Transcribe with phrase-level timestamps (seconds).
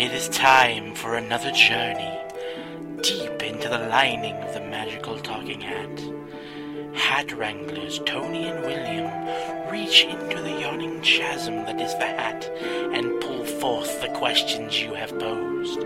[0.00, 2.18] It is time for another journey
[3.02, 6.00] deep into the lining of the magical talking hat.
[6.94, 12.50] Hat wranglers Tony and William reach into the yawning chasm that is the hat
[12.94, 15.80] and pull forth the questions you have posed.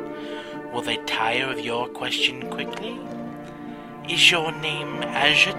[0.73, 2.97] Will they tire of your question quickly?
[4.09, 5.59] Is your name Azure?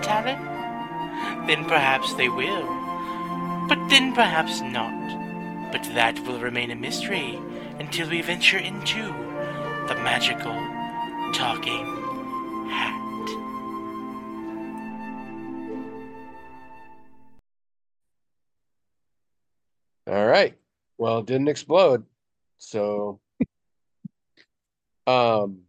[1.45, 2.67] Then perhaps they will.
[3.67, 5.73] But then perhaps not.
[5.73, 7.37] But that will remain a mystery
[7.79, 9.01] until we venture into
[9.87, 10.53] the magical
[11.33, 11.85] talking
[12.69, 13.01] hat.
[20.07, 20.57] All right.
[20.97, 22.05] Well, it didn't explode.
[22.57, 23.19] So
[25.07, 25.61] um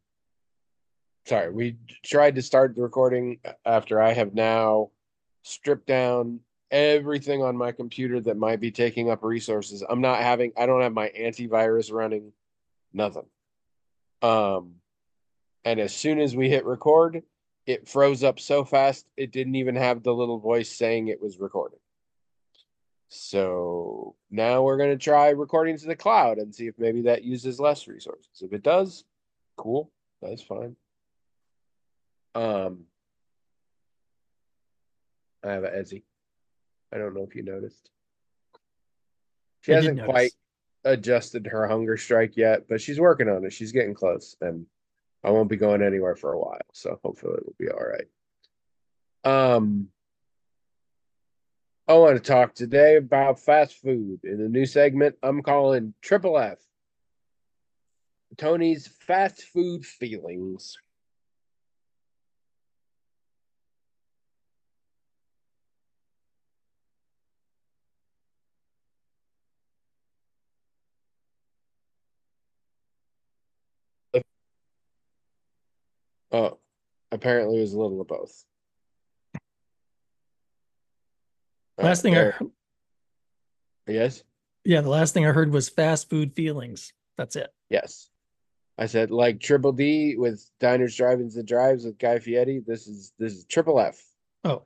[1.26, 4.90] sorry, we tried to start the recording after I have now
[5.42, 9.84] stripped down everything on my computer that might be taking up resources.
[9.88, 12.32] I'm not having I don't have my antivirus running,
[12.92, 13.26] nothing.
[14.22, 14.76] Um
[15.64, 17.22] and as soon as we hit record,
[17.66, 21.38] it froze up so fast it didn't even have the little voice saying it was
[21.38, 21.80] recording.
[23.08, 27.22] So now we're going to try recording to the cloud and see if maybe that
[27.22, 28.42] uses less resources.
[28.42, 29.04] If it does,
[29.56, 29.90] cool.
[30.20, 30.76] That's fine.
[32.34, 32.84] Um,
[35.44, 36.02] I have a Ezzie.
[36.96, 37.90] I don't know if you noticed.
[39.60, 40.32] She I hasn't quite
[40.82, 43.52] adjusted her hunger strike yet, but she's working on it.
[43.52, 44.64] She's getting close, and
[45.22, 48.06] I won't be going anywhere for a while, so hopefully it'll be all right.
[49.56, 49.88] Um,
[51.86, 56.38] I want to talk today about fast food in a new segment I'm calling Triple
[56.38, 56.58] F.
[58.38, 60.78] Tony's fast food feelings.
[76.36, 76.58] Oh,
[77.12, 78.44] apparently it was a little of both.
[81.78, 82.32] Last Uh, thing I
[83.86, 84.22] yes,
[84.64, 86.92] yeah, the last thing I heard was fast food feelings.
[87.16, 87.52] That's it.
[87.70, 88.10] yes.
[88.78, 92.58] I said like Triple D with Diners, Drive-ins, and Dives with Guy Fieri.
[92.66, 94.02] This is this is Triple F.
[94.44, 94.64] Oh,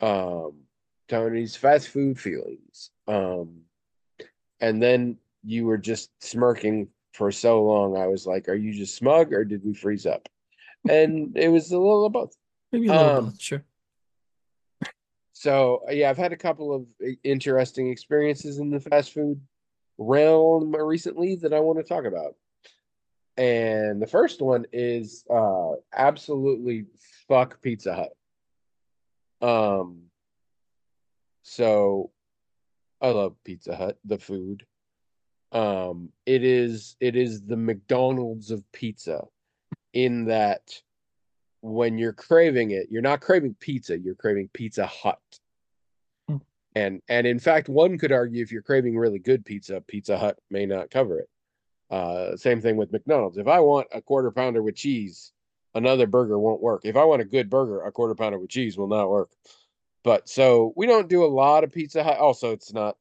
[0.00, 0.60] um
[1.08, 2.90] Tony's fast food feelings.
[3.08, 3.62] Um
[4.60, 7.96] and then you were just smirking for so long.
[7.96, 10.28] I was like, are you just smug or did we freeze up?
[10.88, 12.36] And it was a little of both.
[12.72, 13.40] maybe a little Um, both.
[13.40, 13.64] Sure.
[15.32, 16.86] So yeah, I've had a couple of
[17.22, 19.40] interesting experiences in the fast food
[19.98, 22.34] realm recently that I want to talk about.
[23.36, 26.86] And the first one is uh absolutely
[27.28, 29.46] fuck Pizza Hut.
[29.46, 30.04] Um
[31.42, 32.10] so
[33.02, 34.64] I love Pizza Hut, the food.
[35.52, 39.24] Um it is it is the McDonald's of pizza
[39.94, 40.82] in that
[41.62, 45.18] when you're craving it, you're not craving pizza, you're craving Pizza Hut.
[46.28, 46.36] Hmm.
[46.74, 50.38] And and in fact, one could argue if you're craving really good pizza, Pizza Hut
[50.50, 51.28] may not cover it.
[51.90, 53.38] Uh, same thing with McDonald's.
[53.38, 55.32] If I want a quarter pounder with cheese,
[55.74, 56.82] another burger won't work.
[56.84, 59.30] If I want a good burger, a quarter pounder with cheese will not work.
[60.02, 62.18] But so we don't do a lot of Pizza Hut.
[62.18, 62.96] Also, it's not.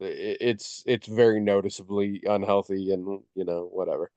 [0.00, 4.10] It's it's very noticeably unhealthy and you know whatever.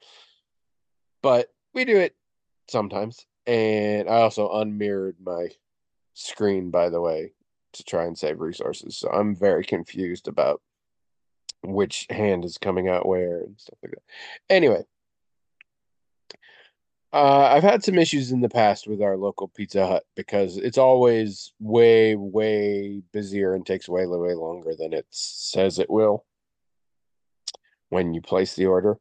[1.22, 2.16] But we do it
[2.68, 3.26] sometimes.
[3.48, 5.50] And I also unmirrored my
[6.14, 7.34] screen, by the way,
[7.74, 8.98] to try and save resources.
[8.98, 10.62] So I'm very confused about
[11.64, 14.04] which hand is coming out where and stuff like that.
[14.50, 14.84] Anyway,
[17.12, 20.78] uh, I've had some issues in the past with our local Pizza Hut because it's
[20.78, 26.26] always way, way busier and takes way, way longer than it says it will
[27.90, 29.00] when you place the order.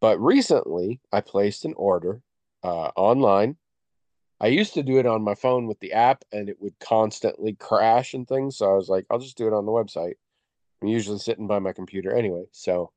[0.00, 2.22] But recently, I placed an order
[2.62, 3.56] uh, online.
[4.40, 7.54] I used to do it on my phone with the app and it would constantly
[7.54, 8.56] crash and things.
[8.56, 10.14] So I was like, I'll just do it on the website.
[10.80, 12.44] I'm usually sitting by my computer anyway.
[12.52, 12.92] So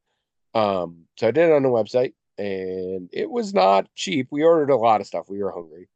[0.54, 4.28] um so I did it on the website and it was not cheap.
[4.32, 5.30] We ordered a lot of stuff.
[5.30, 5.90] We were hungry.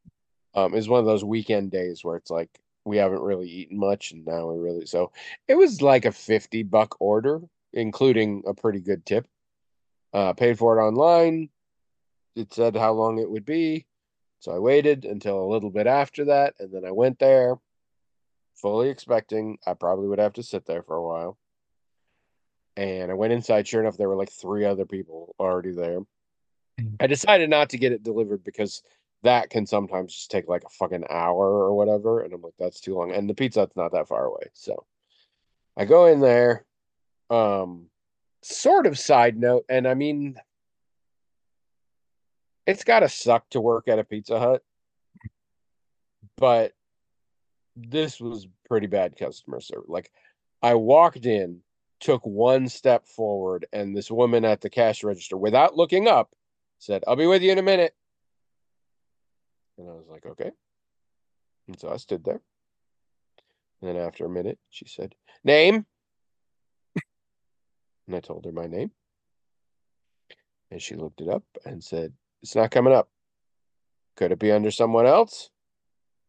[0.54, 2.50] Um it was one of those weekend days where it's like
[2.84, 5.14] we haven't really eaten much and now we really so
[5.48, 7.40] it was like a 50 buck order,
[7.72, 9.28] including a pretty good tip.
[10.18, 11.50] Uh paid for it online.
[12.36, 13.86] It said how long it would be.
[14.40, 17.58] So I waited until a little bit after that, and then I went there,
[18.56, 21.38] fully expecting I probably would have to sit there for a while.
[22.76, 23.68] And I went inside.
[23.68, 26.00] Sure enough, there were like three other people already there.
[27.00, 28.82] I decided not to get it delivered because
[29.24, 32.22] that can sometimes just take like a fucking hour or whatever.
[32.22, 33.12] And I'm like, that's too long.
[33.12, 34.50] And the pizza's not that far away.
[34.54, 34.86] So
[35.76, 36.66] I go in there.
[37.30, 37.90] Um,
[38.42, 40.40] sort of side note, and I mean,
[42.66, 44.64] it's gotta suck to work at a Pizza Hut,
[46.38, 46.74] but
[47.76, 49.90] this was pretty bad customer service.
[49.90, 50.12] Like
[50.62, 51.62] I walked in,
[52.00, 56.32] took one step forward, and this woman at the cash register, without looking up,
[56.80, 57.96] said, I'll be with you in a minute.
[59.78, 60.52] And I was like, okay.
[61.68, 62.42] And so I stood there.
[63.82, 65.14] And then after a minute, she said,
[65.44, 65.86] Name?
[68.08, 68.92] And I told her my name.
[70.72, 73.10] And she looked it up and said, It's not coming up.
[74.16, 75.50] Could it be under someone else?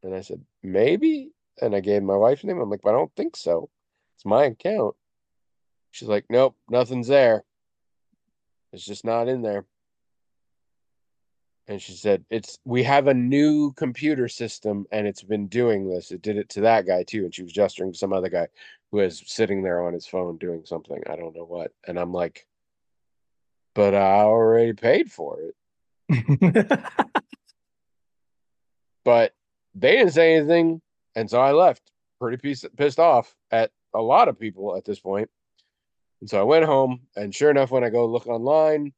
[0.02, 1.30] And I said, Maybe.
[1.60, 2.60] And I gave my wife's name.
[2.60, 3.69] I'm like, but I don't think so.
[4.16, 4.94] It's my account.
[5.90, 7.44] She's like, Nope, nothing's there.
[8.72, 9.64] It's just not in there.
[11.68, 16.10] And she said, It's we have a new computer system and it's been doing this.
[16.10, 17.24] It did it to that guy too.
[17.24, 18.48] And she was gesturing to some other guy
[18.90, 21.02] who was sitting there on his phone doing something.
[21.08, 21.72] I don't know what.
[21.86, 22.46] And I'm like,
[23.74, 25.54] But I already paid for it.
[29.04, 29.34] but
[29.74, 30.80] they didn't say anything.
[31.14, 31.82] And so I left
[32.18, 35.28] pretty piece, pissed off at a lot of people at this point.
[36.20, 38.92] And so I went home, and sure enough, when I go look online,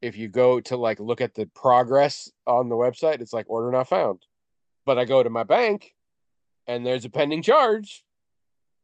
[0.00, 3.70] if you go to like look at the progress on the website, it's like order
[3.70, 4.24] not found.
[4.86, 5.94] But I go to my bank,
[6.66, 8.04] and there's a pending charge,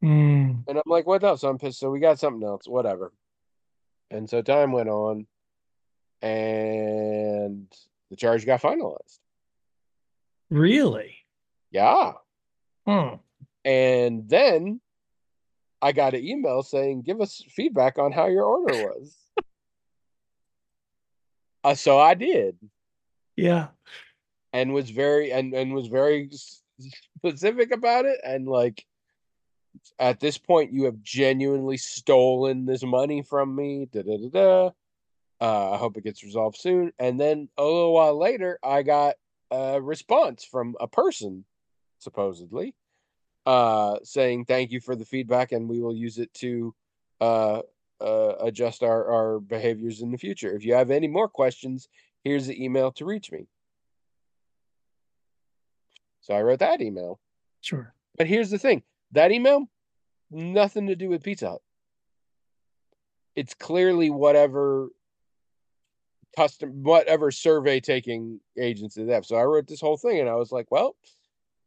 [0.02, 0.64] Mm.
[0.69, 1.40] and I'm like, what else?
[1.40, 1.78] So I'm pissed.
[1.78, 3.12] So we got something else, whatever.
[4.11, 5.26] And so time went on,
[6.20, 7.66] and
[8.11, 9.19] the charge got finalized.
[10.50, 11.16] Really?
[11.70, 12.12] Yeah.
[12.87, 13.16] Hmm.
[13.64, 14.81] And then
[15.81, 19.16] I got an email saying, give us feedback on how your order was.
[21.64, 22.56] uh, so I did
[23.37, 23.69] Yeah.
[24.52, 26.31] and was very and, and was very
[27.19, 28.20] specific about it.
[28.25, 28.84] And like
[29.99, 33.88] at this point, you have genuinely stolen this money from me.
[33.90, 34.70] Da da da da.
[35.40, 36.93] Uh, I hope it gets resolved soon.
[36.99, 39.16] And then a little while later, I got
[39.50, 41.44] a response from a person,
[41.99, 42.75] supposedly,
[43.44, 46.75] uh, saying thank you for the feedback, and we will use it to
[47.20, 47.62] uh,
[48.00, 50.55] uh, adjust our, our behaviors in the future.
[50.55, 51.88] If you have any more questions,
[52.23, 53.46] here's the email to reach me.
[56.20, 57.20] So I wrote that email.
[57.61, 57.94] Sure.
[58.17, 58.82] But here's the thing
[59.12, 59.69] that email,
[60.31, 61.62] nothing to do with Pizza Hut.
[63.37, 64.88] It's clearly whatever
[66.37, 69.26] custom, whatever survey taking agency they have.
[69.26, 70.97] So I wrote this whole thing and I was like, well,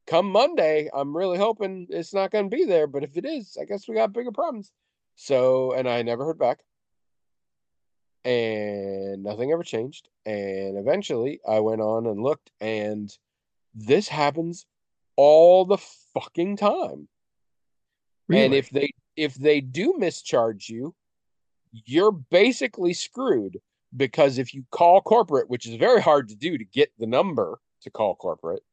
[0.07, 2.87] come Monday, I'm really hoping it's not going to be there.
[2.87, 4.71] But if it is, I guess we got bigger problems.
[5.17, 6.59] So, and I never heard back.
[8.23, 10.07] And nothing ever changed.
[10.25, 13.11] And eventually I went on and looked, and
[13.73, 14.65] this happens
[15.15, 15.79] all the
[16.13, 17.07] fucking time.
[18.27, 18.45] Really?
[18.45, 20.93] And if they if they do mischarge you,
[21.71, 23.59] you're basically screwed
[23.95, 27.59] because if you call corporate, which is very hard to do to get the number
[27.81, 28.63] to call corporate,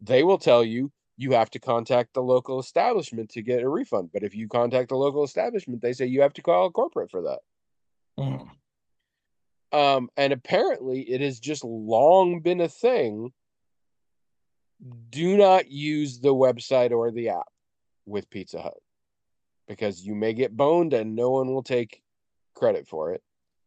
[0.00, 4.10] they will tell you you have to contact the local establishment to get a refund.
[4.12, 7.22] But if you contact the local establishment, they say you have to call corporate for
[7.22, 7.38] that.
[8.18, 9.78] Hmm.
[9.78, 13.32] Um, and apparently it has just long been a thing.
[15.10, 17.48] Do not use the website or the app
[18.06, 18.78] with Pizza Hut
[19.68, 22.02] because you may get boned and no one will take
[22.54, 23.22] credit for it.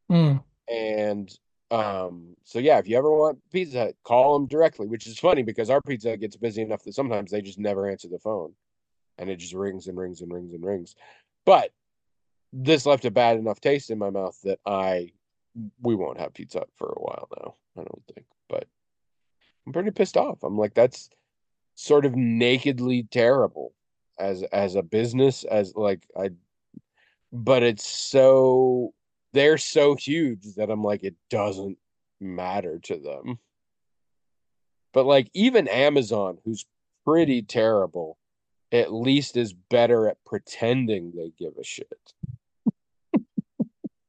[0.09, 0.37] Hmm.
[0.69, 1.29] And
[1.69, 5.43] um, so yeah, if you ever want Pizza Hut, call them directly, which is funny
[5.43, 8.53] because our Pizza Hut gets busy enough that sometimes they just never answer the phone
[9.17, 10.95] and it just rings and rings and rings and rings.
[11.45, 11.71] But
[12.53, 15.11] this left a bad enough taste in my mouth that I
[15.81, 18.25] we won't have Pizza Hut for a while now, I don't think.
[18.47, 18.67] But
[19.65, 20.43] I'm pretty pissed off.
[20.43, 21.09] I'm like, that's
[21.75, 23.73] sort of nakedly terrible
[24.17, 26.29] as as a business, as like I
[27.31, 28.93] but it's so
[29.37, 31.77] they're so huge that I'm like, it doesn't
[32.19, 33.23] matter to them.
[33.25, 33.37] Mm.
[34.93, 36.65] But like even Amazon, who's
[37.05, 38.17] pretty terrible,
[38.71, 42.13] at least is better at pretending they give a shit.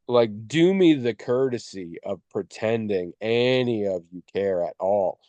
[0.09, 5.21] like, do me the courtesy of pretending any of you care at all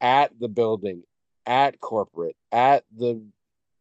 [0.00, 1.02] at the building,
[1.46, 3.22] at corporate, at the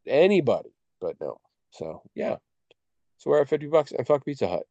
[0.08, 0.70] anybody,
[1.02, 1.40] but no.
[1.72, 2.38] So yeah.
[3.18, 4.64] So we're at 50 bucks and fuck Pizza Hut.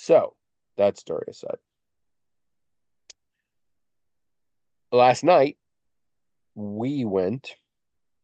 [0.00, 0.34] So
[0.76, 1.58] that story aside.
[4.92, 5.56] Last night
[6.54, 7.56] we went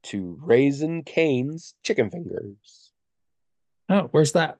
[0.05, 2.93] to Raising Cane's Chicken Fingers.
[3.89, 4.59] Oh, where's that?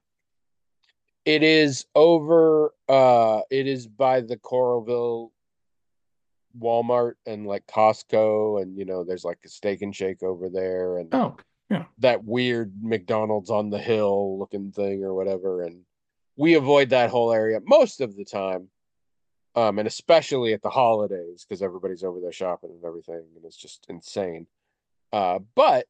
[1.25, 5.31] It is over uh it is by the Coralville
[6.59, 10.99] Walmart and like Costco and you know there's like a steak and shake over there
[10.99, 11.37] and Oh,
[11.71, 15.63] yeah, that weird McDonald's on the hill looking thing or whatever.
[15.63, 15.83] And
[16.37, 18.69] we avoid that whole area most of the time.
[19.57, 23.57] um, and especially at the holidays because everybody's over there shopping and everything, and it's
[23.57, 24.47] just insane.
[25.13, 25.87] Uh, but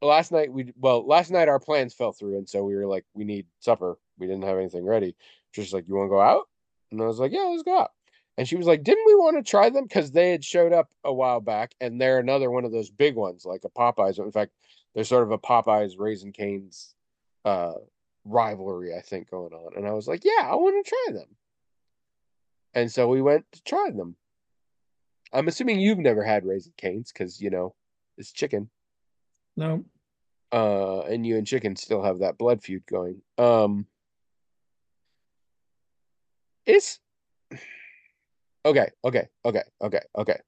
[0.00, 3.04] last night we well last night our plans fell through, and so we were like,
[3.14, 3.98] we need supper.
[4.18, 5.16] We didn't have anything ready.
[5.52, 6.44] She's like, you want to go out?
[6.90, 7.90] And I was like, yeah, let's go out.
[8.36, 9.84] And she was like, didn't we want to try them?
[9.84, 13.16] Because they had showed up a while back, and they're another one of those big
[13.16, 14.18] ones, like a Popeyes.
[14.20, 14.52] In fact,
[14.94, 16.94] they're sort of a Popeyes Raising Cane's
[17.44, 17.74] uh,
[18.28, 19.76] rivalry, I think, going on.
[19.76, 21.28] And I was like, yeah, I want to try them.
[22.74, 24.16] And so we went to try them.
[25.32, 27.74] I'm assuming you've never had Raising Cane's because, you know,
[28.16, 28.70] it's chicken.
[29.56, 29.84] No.
[30.52, 33.20] Uh, and you and chicken still have that blood feud going.
[33.36, 33.86] Um,
[36.64, 37.00] it's
[38.64, 40.38] okay, okay, okay, okay, okay.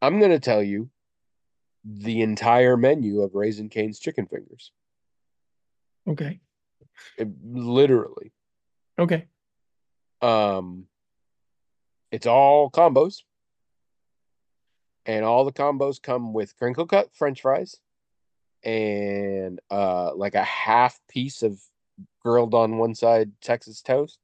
[0.00, 0.90] I'm gonna tell you
[1.84, 4.72] the entire menu of Raising Cane's chicken fingers.
[6.08, 6.40] Okay.
[7.18, 8.32] It, literally.
[8.98, 9.26] Okay.
[10.20, 10.86] Um,
[12.10, 13.22] it's all combos,
[15.06, 17.76] and all the combos come with crinkle cut French fries,
[18.64, 21.60] and uh, like a half piece of
[22.22, 24.18] grilled on one side Texas toast,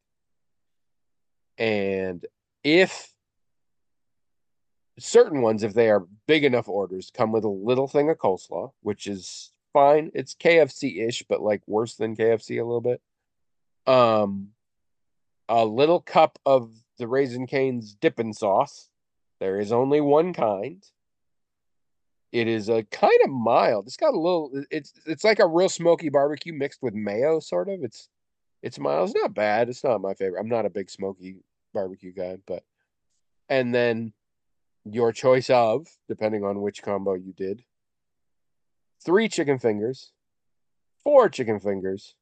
[1.59, 2.27] and
[2.65, 3.13] if
[4.99, 8.73] certain ones, if they are big enough orders, come with a little thing of coleslaw,
[8.83, 10.11] which is fine.
[10.15, 13.03] It's KFC ish, but like worse than KFC a little bit.
[13.87, 14.53] Um,
[15.51, 18.89] a little cup of the Raising Cane's dipping sauce.
[19.41, 20.83] There is only one kind.
[22.33, 23.87] It is a kind of mild.
[23.87, 24.51] It's got a little.
[24.71, 27.85] It's it's like a real smoky barbecue mixed with mayo, sort of.
[27.85, 28.09] It's
[28.63, 29.11] it's mild.
[29.11, 29.69] It's not bad.
[29.69, 30.41] It's not my favorite.
[30.41, 31.37] I'm not a big smoky
[31.75, 32.65] barbecue guy, but
[33.49, 34.13] and then
[34.85, 37.63] your choice of, depending on which combo you did,
[39.05, 40.13] three chicken fingers,
[41.03, 42.15] four chicken fingers,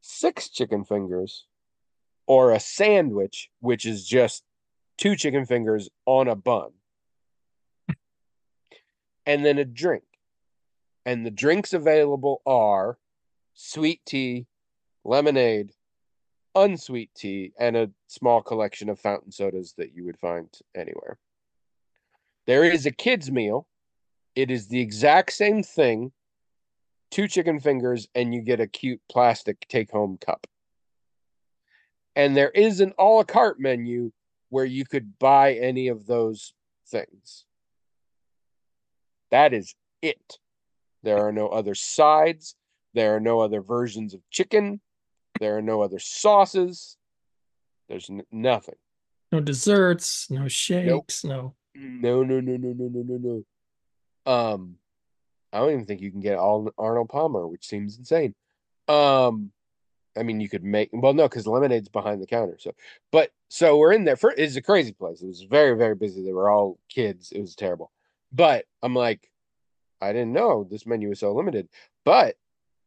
[0.00, 1.46] six chicken fingers,
[2.26, 4.42] or a sandwich, which is just
[4.98, 6.70] two chicken fingers on a bun,
[9.24, 10.04] and then a drink.
[11.04, 12.98] And the drinks available are
[13.54, 14.46] sweet tea,
[15.04, 15.70] lemonade,
[16.54, 21.18] unsweet tea, and a small collection of fountain sodas that you would find anywhere.
[22.46, 23.66] There is a kids' meal.
[24.36, 26.12] It is the exact same thing
[27.10, 30.46] two chicken fingers, and you get a cute plastic take home cup.
[32.14, 34.12] And there is an a la carte menu
[34.50, 36.52] where you could buy any of those
[36.88, 37.44] things.
[39.30, 40.38] That is it.
[41.02, 42.54] There are no other sides.
[42.94, 44.80] There are no other versions of chicken.
[45.40, 46.96] There are no other sauces.
[47.88, 48.76] There's n- nothing.
[49.32, 51.54] No desserts, no shakes, no.
[51.74, 53.44] No, no, no, no, no, no, no, no.
[54.26, 54.76] Um,
[55.52, 58.34] I don't even think you can get all Arnold Palmer, which seems insane.
[58.88, 59.52] Um,
[60.16, 62.56] I mean, you could make well, no, because lemonade's behind the counter.
[62.58, 62.74] So,
[63.12, 64.16] but so we're in there.
[64.16, 65.22] For it's a crazy place.
[65.22, 66.24] It was very, very busy.
[66.24, 67.32] They were all kids.
[67.32, 67.92] It was terrible.
[68.32, 69.30] But I'm like,
[70.00, 71.68] I didn't know this menu was so limited.
[72.04, 72.36] But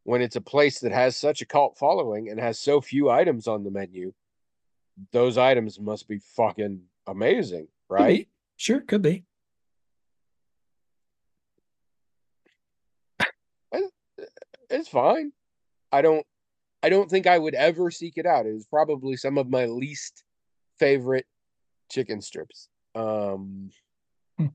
[0.03, 3.47] when it's a place that has such a cult following and has so few items
[3.47, 4.13] on the menu,
[5.11, 8.19] those items must be fucking amazing, right?
[8.19, 8.29] be.
[8.57, 9.23] Sure, could be.
[14.69, 15.31] It's fine.
[15.91, 16.25] I don't
[16.81, 18.45] I don't think I would ever seek it out.
[18.45, 20.23] It was probably some of my least
[20.77, 21.25] favorite
[21.91, 22.69] chicken strips.
[22.95, 23.71] Um
[24.37, 24.47] Hmm.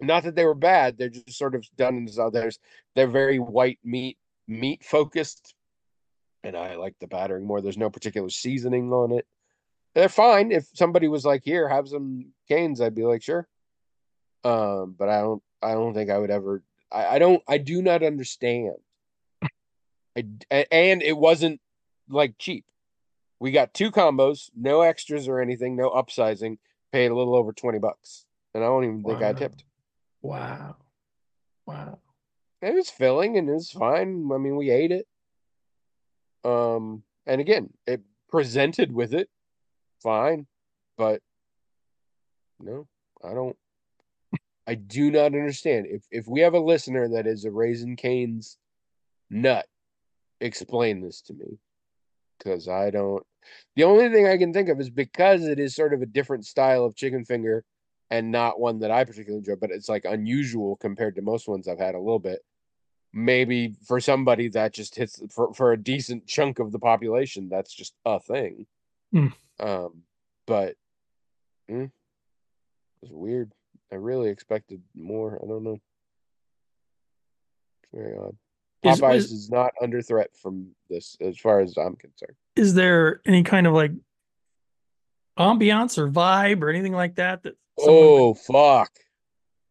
[0.00, 2.58] not that they were bad, they're just sort of done in this others.
[2.94, 5.54] They're very white meat meat focused.
[6.44, 7.60] And I like the battering more.
[7.60, 9.26] There's no particular seasoning on it.
[9.94, 10.52] They're fine.
[10.52, 13.48] If somebody was like, here, have some canes, I'd be like, sure.
[14.44, 16.62] Um, but I don't I don't think I would ever
[16.92, 18.76] I, I don't I do not understand.
[20.50, 21.60] I, and it wasn't
[22.08, 22.64] like cheap.
[23.40, 26.58] We got two combos, no extras or anything, no upsizing,
[26.92, 28.26] paid a little over 20 bucks.
[28.54, 29.64] And I don't even think I tipped.
[30.22, 30.76] Wow.
[31.66, 31.98] Wow.
[32.60, 34.28] It was filling and it was fine.
[34.32, 35.06] I mean, we ate it.
[36.44, 39.28] Um, and again, it presented with it
[40.02, 40.46] fine,
[40.96, 41.20] but
[42.60, 42.86] no,
[43.22, 43.56] I don't.
[44.66, 45.86] I do not understand.
[45.88, 48.58] If if we have a listener that is a Raising Cane's
[49.30, 49.66] nut,
[50.40, 51.58] explain this to me,
[52.38, 53.24] because I don't.
[53.76, 56.46] The only thing I can think of is because it is sort of a different
[56.46, 57.64] style of chicken finger,
[58.10, 61.68] and not one that I particularly enjoy, but it's like unusual compared to most ones
[61.68, 62.40] I've had a little bit.
[63.12, 67.72] Maybe for somebody that just hits for for a decent chunk of the population, that's
[67.72, 68.66] just a thing.
[69.12, 69.28] Hmm.
[69.60, 70.02] Um,
[70.46, 70.76] but
[71.70, 71.90] mm, it
[73.00, 73.52] was weird.
[73.90, 75.40] I really expected more.
[75.42, 75.78] I don't know.
[77.82, 78.36] It's very odd.
[78.82, 82.36] Is- Popeyes is- is not under threat from this, as far as I'm concerned.
[82.56, 83.92] Is there any kind of like
[85.38, 87.42] ambiance or vibe or anything like that?
[87.42, 88.90] That Oh fuck.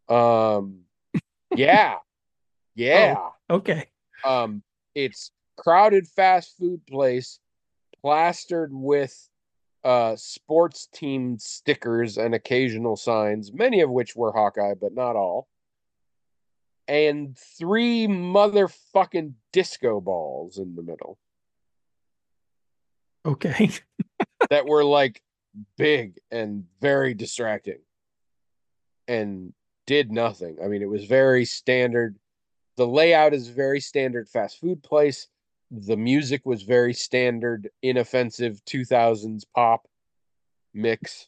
[0.09, 0.81] Um
[1.55, 1.95] yeah.
[2.75, 3.15] Yeah.
[3.49, 3.85] would- okay.
[4.23, 4.63] Um
[4.95, 7.39] it's crowded fast food place
[8.01, 9.29] plastered with
[9.83, 15.47] uh sports team stickers and occasional signs, many of which were Hawkeye, but not all.
[16.87, 21.17] And three motherfucking disco balls in the middle
[23.27, 23.69] Okay.
[24.49, 25.21] that were like
[25.77, 27.79] big and very distracting
[29.07, 29.53] and
[29.85, 30.57] did nothing.
[30.63, 32.17] I mean, it was very standard.
[32.77, 35.27] The layout is very standard fast food place.
[35.71, 39.87] The music was very standard, inoffensive 2000s pop
[40.73, 41.27] mix.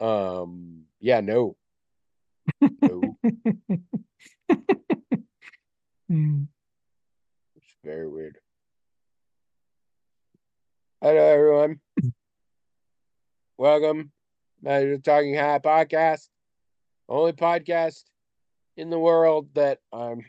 [0.00, 1.30] Um, yeah, no.
[1.30, 1.56] No,
[6.08, 6.42] Hmm.
[7.54, 8.36] it's very weird.
[11.00, 11.80] Hello, everyone.
[13.58, 14.10] Welcome
[14.64, 16.26] to the Talking Hat podcast.
[17.08, 18.02] Only podcast
[18.76, 20.24] in the world that I'm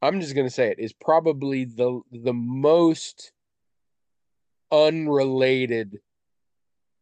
[0.00, 3.32] I'm just gonna say it is probably the the most
[4.72, 5.98] unrelated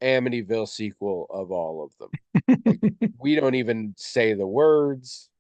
[0.03, 2.11] Amityville sequel of all of them.
[2.67, 5.31] Like, we don't even say the words.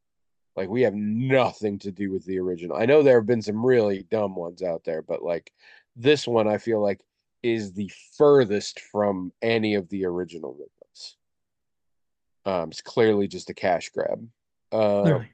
[0.56, 2.76] Like we have nothing to do with the original.
[2.76, 5.52] I know there have been some really dumb ones out there, but like
[5.96, 7.00] this one I feel like
[7.42, 11.16] is the furthest from any of the original victims.
[12.46, 14.26] Um, it's clearly just a cash grab.
[14.72, 15.28] Uh, Clearly.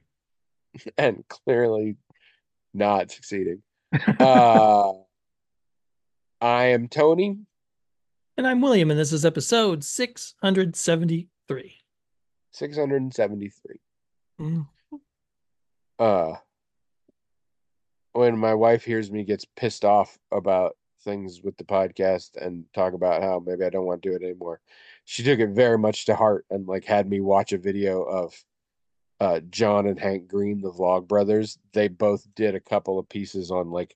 [0.97, 1.95] and clearly
[2.73, 3.61] not succeeding.
[4.19, 4.93] Uh,
[6.41, 7.37] I am Tony.
[8.35, 11.77] And I'm William, and this is episode 673.
[12.51, 13.79] 673.
[14.41, 14.67] Mm.
[15.99, 16.33] Uh,
[18.13, 22.93] when my wife hears me gets pissed off about things with the podcast and talk
[22.93, 24.61] about how maybe I don't want to do it anymore,
[25.05, 28.33] she took it very much to heart and like had me watch a video of
[29.19, 31.57] uh John and Hank Green, the Vlog Brothers.
[31.73, 33.95] They both did a couple of pieces on like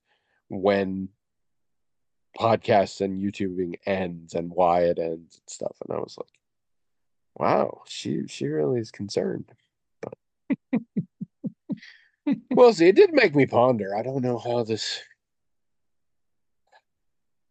[0.49, 1.09] when
[2.37, 5.75] podcasts and YouTubing ends and why it ends and stuff.
[5.87, 6.29] And I was like,
[7.35, 9.51] wow, she she really is concerned.
[10.01, 10.13] But
[12.51, 12.87] we'll see.
[12.87, 13.95] It did make me ponder.
[13.95, 15.01] I don't know how this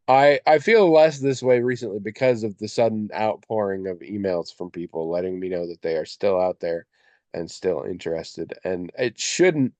[0.08, 4.70] I I feel less this way recently because of the sudden outpouring of emails from
[4.70, 6.86] people letting me know that they are still out there
[7.34, 8.54] and still interested.
[8.64, 9.74] And it shouldn't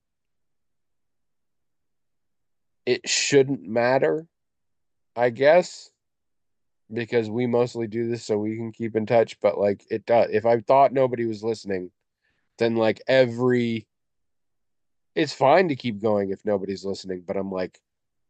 [2.85, 4.27] it shouldn't matter,
[5.15, 5.91] I guess,
[6.91, 9.39] because we mostly do this so we can keep in touch.
[9.39, 10.29] But like it does.
[10.31, 11.91] If I thought nobody was listening,
[12.57, 13.87] then like every
[15.17, 17.23] it's fine to keep going if nobody's listening.
[17.25, 17.81] But I'm like,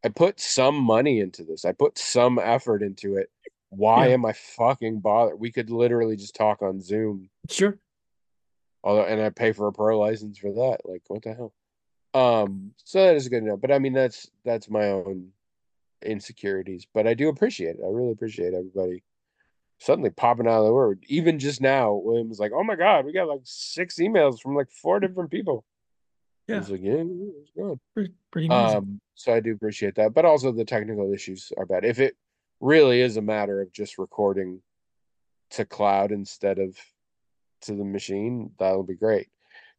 [0.02, 1.64] I put some money into this.
[1.66, 3.30] I put some effort into it.
[3.68, 4.14] Why Yeah.
[4.14, 5.38] am I fucking bothered?
[5.38, 7.28] We could literally just talk on Zoom.
[7.50, 7.78] Sure.
[8.82, 10.78] Although, and I pay for a pro license for that.
[10.84, 11.52] Like, what the hell?
[12.14, 13.60] Um, so that is good enough.
[13.60, 15.32] But I mean, that's that's my own
[16.02, 16.86] insecurities.
[16.94, 17.84] But I do appreciate it.
[17.84, 19.02] I really appreciate everybody
[19.78, 21.04] suddenly popping out of the word.
[21.08, 24.54] Even just now, William was like, "Oh my god, we got like six emails from
[24.54, 25.64] like four different people."
[26.48, 26.58] Yeah.
[26.58, 28.76] was like, "Yeah, it's good." Pretty, pretty amazing.
[28.78, 31.84] Um, so I do appreciate that, but also the technical issues are bad.
[31.84, 32.16] If it
[32.60, 34.62] really is a matter of just recording
[35.50, 36.76] to cloud instead of
[37.62, 39.28] to the machine, that'll be great.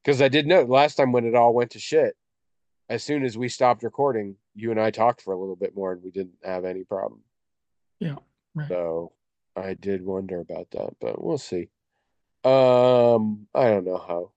[0.04, 2.16] Because I did know last time when it all went to shit,
[2.90, 5.92] as soon as we stopped recording, you and I talked for a little bit more
[5.92, 7.22] and we didn't have any problem.
[8.00, 8.16] Yeah,
[8.56, 8.68] right.
[8.68, 9.14] So
[9.56, 11.70] I did wonder about that, but we'll see.
[12.44, 14.32] Um, I don't know how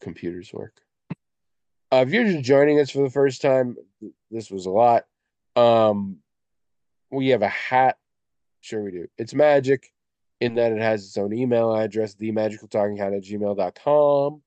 [0.00, 0.80] computers work.
[1.92, 3.76] Uh, if you're just joining us for the first time,
[4.30, 5.04] this was a lot.
[5.56, 6.20] Um,
[7.10, 7.98] we have a hat.
[8.62, 9.08] Sure, we do.
[9.18, 9.92] It's magic
[10.40, 14.42] in that it has its own email address, themagicaltalkinghat at gmail.com.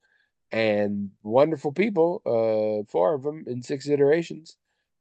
[0.52, 4.58] And wonderful people, uh, four of them in six iterations,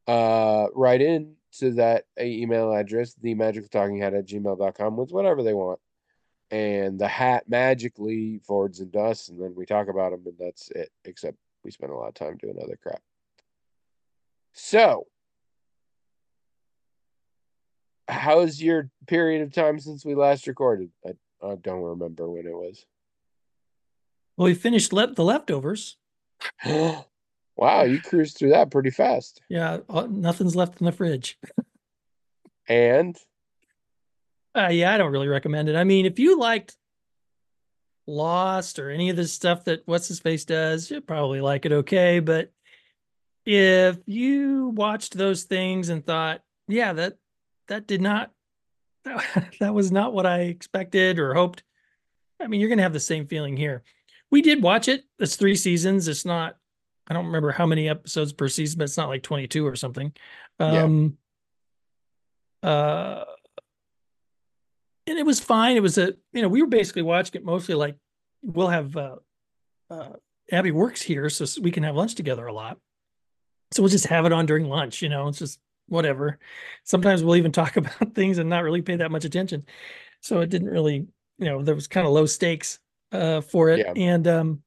[0.06, 5.80] uh, write in to that email address, themagicaltalkinghat at gmail.com, with whatever they want.
[6.50, 10.70] And the hat magically forwards into us, and then we talk about them, and that's
[10.72, 13.00] it, except we spend a lot of time doing other crap.
[14.52, 15.06] So,
[18.08, 20.90] how's your period of time since we last recorded?
[21.06, 21.10] I,
[21.44, 22.84] I don't remember when it was.
[24.36, 25.96] Well, we finished le- the leftovers.
[26.66, 27.04] wow,
[27.56, 29.40] you cruised through that pretty fast.
[29.48, 31.38] Yeah, uh, nothing's left in the fridge.
[32.68, 33.16] And
[34.56, 35.76] Uh, yeah, I don't really recommend it.
[35.76, 36.76] I mean, if you liked
[38.06, 41.72] Lost or any of the stuff that What's His Face does, you'll probably like it
[41.72, 42.20] okay.
[42.20, 42.52] But
[43.46, 47.18] if you watched those things and thought, yeah, that
[47.68, 48.30] that did not
[49.04, 51.62] that, that was not what I expected or hoped.
[52.40, 53.82] I mean, you're going to have the same feeling here.
[54.30, 55.04] We did watch it.
[55.18, 56.08] It's three seasons.
[56.08, 56.56] It's not,
[57.06, 60.12] I don't remember how many episodes per season, but it's not like 22 or something.
[60.58, 61.16] Um,
[62.62, 62.68] yeah.
[62.68, 63.24] uh,
[65.06, 65.76] and it was fine.
[65.76, 67.96] It was a, you know, we were basically watching it mostly like
[68.42, 69.16] we'll have, uh,
[69.90, 70.10] uh,
[70.50, 72.78] Abby works here, so we can have lunch together a lot.
[73.72, 76.38] So we'll just have it on during lunch, you know, it's just whatever.
[76.84, 79.64] Sometimes we'll even talk about things and not really pay that much attention.
[80.20, 81.06] So it didn't really,
[81.38, 82.78] you know, there was kind of low stakes
[83.12, 83.80] uh for it.
[83.80, 83.92] Yeah.
[83.96, 84.62] And um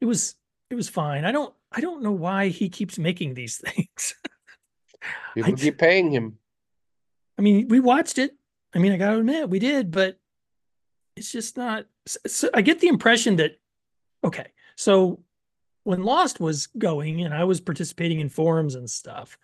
[0.00, 0.34] it was
[0.70, 1.24] it was fine.
[1.24, 4.14] I don't I don't know why he keeps making these things.
[5.34, 6.38] People I, keep paying him.
[7.38, 8.34] I mean, we watched it.
[8.74, 10.18] I mean, I gotta admit, we did, but
[11.16, 13.58] it's just not so I get the impression that
[14.24, 15.20] okay, so
[15.84, 19.38] when Lost was going and I was participating in forums and stuff,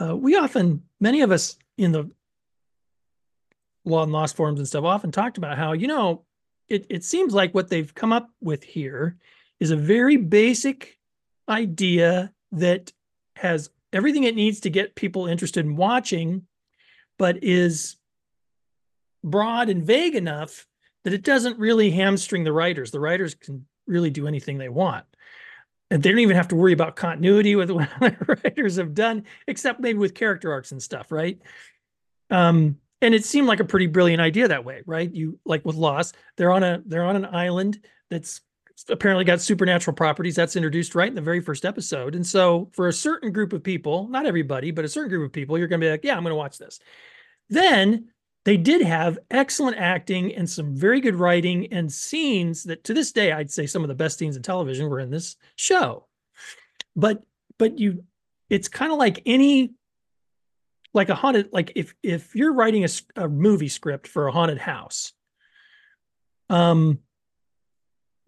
[0.00, 2.10] uh, we often, many of us in the
[3.84, 6.24] Law and Lost forums and stuff, often talked about how, you know,
[6.68, 9.16] it, it seems like what they've come up with here
[9.58, 10.98] is a very basic
[11.48, 12.92] idea that
[13.36, 16.46] has everything it needs to get people interested in watching,
[17.18, 17.96] but is
[19.22, 20.66] broad and vague enough
[21.04, 22.90] that it doesn't really hamstring the writers.
[22.90, 25.04] The writers can really do anything they want
[25.90, 29.24] and they don't even have to worry about continuity with what other writers have done,
[29.46, 31.38] except maybe with character arcs and stuff, right?
[32.30, 35.12] Um, and it seemed like a pretty brilliant idea that way, right?
[35.12, 37.80] You like with Lost, they're on a they're on an island
[38.10, 38.42] that's
[38.88, 40.36] apparently got supernatural properties.
[40.36, 42.14] That's introduced right in the very first episode.
[42.14, 45.32] And so for a certain group of people, not everybody, but a certain group of
[45.32, 46.78] people, you're gonna be like, yeah, I'm gonna watch this.
[47.48, 48.10] Then
[48.44, 53.12] they did have excellent acting and some very good writing and scenes that to this
[53.12, 56.06] day I'd say some of the best scenes in television were in this show.
[56.96, 57.22] But
[57.58, 58.04] but you
[58.48, 59.72] it's kind of like any
[60.92, 64.58] like a haunted like if if you're writing a, a movie script for a haunted
[64.58, 65.12] house
[66.48, 66.98] um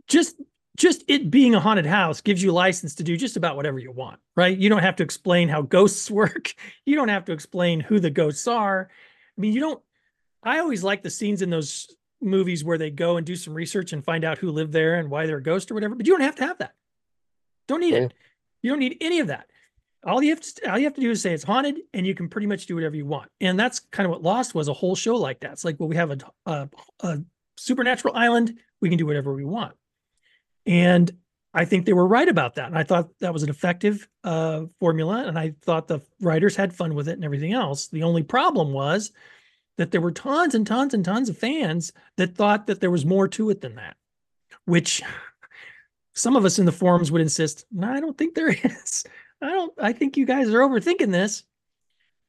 [0.07, 0.37] just
[0.77, 3.91] just it being a haunted house gives you license to do just about whatever you
[3.91, 4.57] want right?
[4.57, 6.55] You don't have to explain how ghosts work.
[6.87, 8.89] You don't have to explain who the ghosts are.
[8.91, 9.83] I mean you don't
[10.43, 13.93] I always like the scenes in those movies where they go and do some research
[13.93, 15.95] and find out who lived there and why they're a ghost or whatever.
[15.95, 16.75] But you don't have to have that.
[17.69, 18.01] Don't need yeah.
[18.01, 18.15] it.
[18.63, 19.47] You don't need any of that.
[20.05, 22.15] All you have to all you have to do is say it's haunted, and you
[22.15, 23.31] can pretty much do whatever you want.
[23.41, 25.53] And that's kind of what Lost was—a whole show like that.
[25.53, 26.69] It's like, well, we have a, a,
[27.01, 27.19] a
[27.57, 28.59] supernatural island.
[28.81, 29.77] We can do whatever we want.
[30.67, 31.11] And
[31.55, 32.67] I think they were right about that.
[32.67, 35.25] And I thought that was an effective uh, formula.
[35.27, 37.89] And I thought the writers had fun with it and everything else.
[37.89, 39.13] The only problem was
[39.79, 43.07] that there were tons and tons and tons of fans that thought that there was
[43.07, 43.97] more to it than that,
[44.65, 45.03] which
[46.15, 49.05] some of us in the forums would insist, no, I don't think there is.
[49.41, 51.45] I don't, I think you guys are overthinking this.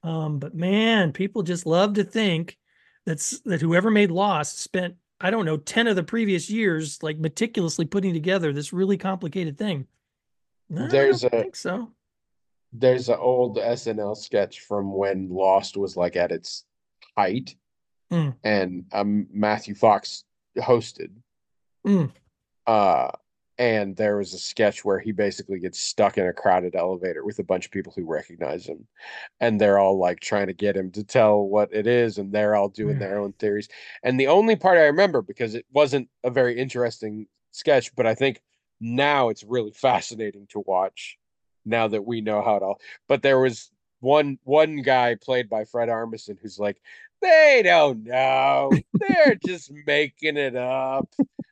[0.04, 2.58] Um, but man, people just love to think
[3.06, 7.18] that's that whoever made Lost spent, I don't know, 10 of the previous years like
[7.18, 9.88] meticulously putting together this really complicated thing.
[10.70, 11.92] No, there's a so.
[12.76, 16.66] There's an old SNL sketch from when Lost was like at its
[17.18, 17.56] height,
[18.12, 18.36] mm.
[18.44, 20.24] and um, Matthew Fox
[20.58, 21.12] hosted.
[21.86, 22.12] Mm.
[22.66, 23.10] Uh,
[23.60, 27.38] and there was a sketch where he basically gets stuck in a crowded elevator with
[27.38, 28.88] a bunch of people who recognize him,
[29.40, 32.56] and they're all like trying to get him to tell what it is, and they're
[32.56, 33.68] all doing their own theories.
[34.02, 38.16] And the only part I remember because it wasn't a very interesting sketch, but I
[38.16, 38.42] think
[38.80, 41.18] now it's really fascinating to watch
[41.66, 42.82] now that we know how it all.
[43.08, 43.72] But there was
[44.04, 46.82] one one guy played by Fred Armisen who's like,
[47.22, 48.70] they don't know.
[48.94, 51.10] They're just making it up.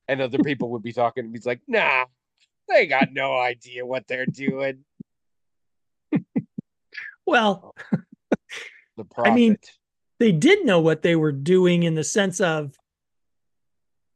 [0.08, 1.26] And other people would be talking.
[1.26, 2.06] And he's like, nah,
[2.68, 4.84] they got no idea what they're doing.
[7.26, 7.74] well,
[8.98, 9.58] the I mean,
[10.20, 12.76] they did know what they were doing in the sense of,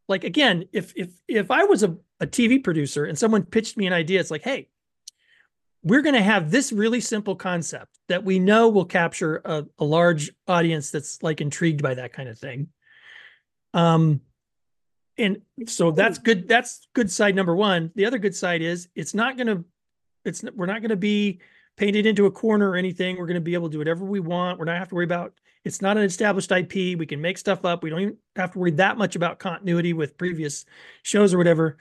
[0.07, 3.87] like, again, if if if I was a, a TV producer and someone pitched me
[3.87, 4.67] an idea, it's like, hey,
[5.85, 9.85] we're going to have this really simple concept that we know will capture a, a,
[9.85, 12.67] large audience that's like intrigued by that kind of thing.
[13.75, 14.21] Um,
[15.15, 16.47] and so that's good.
[16.47, 17.91] That's good side number one.
[17.93, 19.63] The other good side is it's not going to,
[20.25, 21.39] it's we're not going to be
[21.77, 23.17] painted into a corner or anything.
[23.17, 24.57] We're going to be able to do whatever we want.
[24.57, 25.33] We're not have to worry about.
[25.63, 26.97] It's not an established IP.
[26.97, 27.83] We can make stuff up.
[27.83, 30.65] We don't even have to worry that much about continuity with previous
[31.03, 31.77] shows or whatever.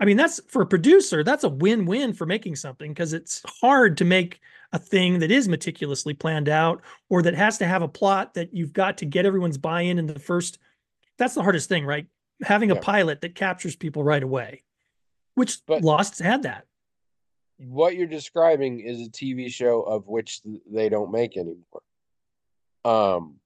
[0.00, 3.42] I mean, that's for a producer, that's a win win for making something because it's
[3.60, 4.40] hard to make
[4.72, 8.52] a thing that is meticulously planned out or that has to have a plot that
[8.52, 10.58] you've got to get everyone's buy in in the first.
[11.16, 12.06] That's the hardest thing, right?
[12.42, 14.64] Having a pilot that captures people right away,
[15.36, 16.66] which but Lost had that.
[17.58, 21.82] What you're describing is a TV show of which they don't make anymore.
[22.84, 23.36] Um,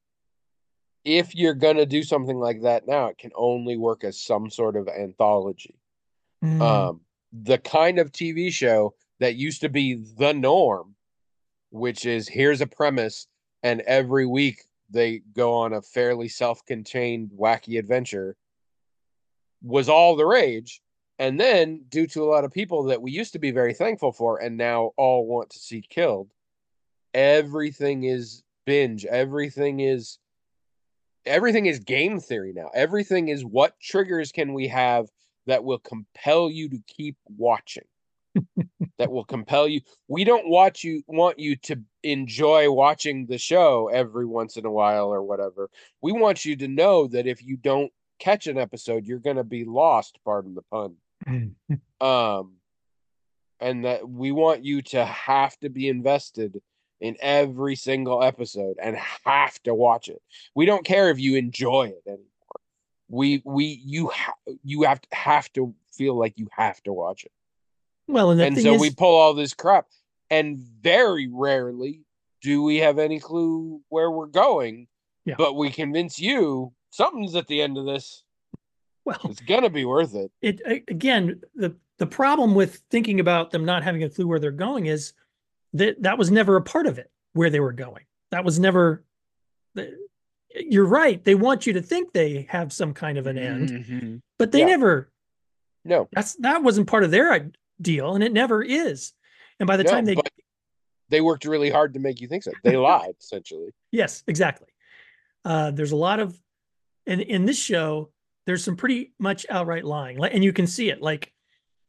[1.04, 4.76] if you're gonna do something like that now, it can only work as some sort
[4.76, 5.77] of anthology.
[6.44, 6.60] Mm.
[6.60, 7.00] Um,
[7.32, 10.94] the kind of TV show that used to be the norm,
[11.70, 13.26] which is here's a premise,
[13.62, 18.36] and every week they go on a fairly self-contained wacky adventure,
[19.62, 20.80] was all the rage.
[21.18, 24.12] And then, due to a lot of people that we used to be very thankful
[24.12, 26.30] for, and now all want to see killed,
[27.12, 29.04] everything is binge.
[29.04, 30.18] Everything is
[31.26, 32.70] everything is game theory now.
[32.72, 35.10] Everything is what triggers can we have
[35.48, 37.84] that will compel you to keep watching.
[38.98, 39.80] that will compel you.
[40.06, 44.70] We don't watch you want you to enjoy watching the show every once in a
[44.70, 45.70] while or whatever.
[46.02, 49.44] We want you to know that if you don't catch an episode, you're going to
[49.44, 50.96] be lost, pardon the pun.
[52.00, 52.52] um
[53.60, 56.60] and that we want you to have to be invested
[57.00, 60.22] in every single episode and have to watch it.
[60.54, 62.24] We don't care if you enjoy it anymore.
[63.08, 67.24] We we you ha- you have to have to feel like you have to watch
[67.24, 67.32] it.
[68.06, 69.86] well, and And so is, we pull all this crap
[70.30, 72.02] and very rarely
[72.42, 74.86] do we have any clue where we're going.
[75.24, 75.34] Yeah.
[75.36, 78.22] But we convince you something's at the end of this.
[79.04, 80.30] well, It's gonna be worth it.
[80.42, 84.50] it again the the problem with thinking about them not having a clue where they're
[84.52, 85.14] going is
[85.72, 89.02] that that was never a part of it where they were going that was never
[89.74, 89.96] the,
[90.68, 94.22] you're right they want you to think they have some kind of an end Mhm.
[94.38, 94.66] but they Yeah.
[94.66, 95.10] never
[95.84, 99.12] No, that's that wasn't part of their deal and it never is
[99.60, 100.16] and by the no, time they
[101.10, 102.52] they worked really hard to make you think so.
[102.62, 103.72] They lied essentially.
[103.92, 104.68] Yes, exactly.
[105.44, 106.38] Uh, there's a lot of,
[107.06, 108.10] and in this show,
[108.44, 111.00] there's some pretty much outright lying, and you can see it.
[111.00, 111.32] Like,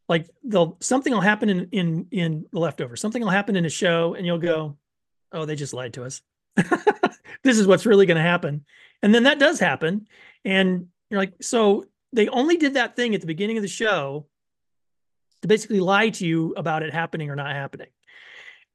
[0.08, 2.96] like they'll something will happen in in in the leftover.
[2.96, 4.78] Something will happen in a show, and you'll go,
[5.34, 6.22] "Oh, they just lied to us."
[7.44, 8.66] this is what's really going to happen,
[9.02, 10.08] and then that does happen,
[10.46, 14.26] and you're like, so they only did that thing at the beginning of the show
[15.42, 17.88] to basically lie to you about it happening or not happening.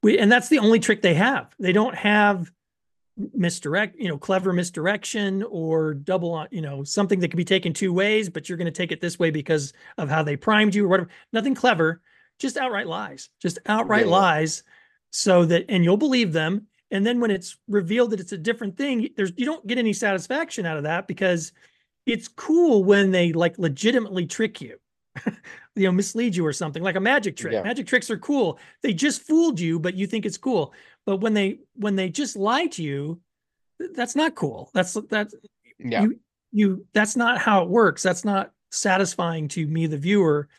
[0.03, 1.53] We, and that's the only trick they have.
[1.59, 2.51] They don't have
[3.33, 7.73] misdirect, you know, clever misdirection or double on, you know, something that can be taken
[7.73, 10.75] two ways, but you're going to take it this way because of how they primed
[10.75, 11.09] you or whatever.
[11.31, 12.01] Nothing clever,
[12.39, 14.11] just outright lies, just outright Yeah.
[14.11, 14.63] lies
[15.11, 16.67] so that, and you'll believe them.
[16.91, 19.93] And then when it's revealed that it's a different thing, there's, you don't get any
[19.93, 21.51] satisfaction out of that because
[22.05, 24.77] it's cool when they like legitimately trick you.
[25.75, 27.53] you know, mislead you or something like a magic trick.
[27.53, 27.63] Yeah.
[27.63, 28.59] Magic tricks are cool.
[28.81, 30.73] They just fooled you, but you think it's cool.
[31.05, 33.21] But when they when they just lie to you,
[33.93, 34.71] that's not cool.
[34.73, 35.33] That's that's
[35.79, 36.03] Yeah.
[36.03, 36.19] you
[36.51, 38.03] you that's not how it works.
[38.03, 40.49] That's not satisfying to me, the viewer.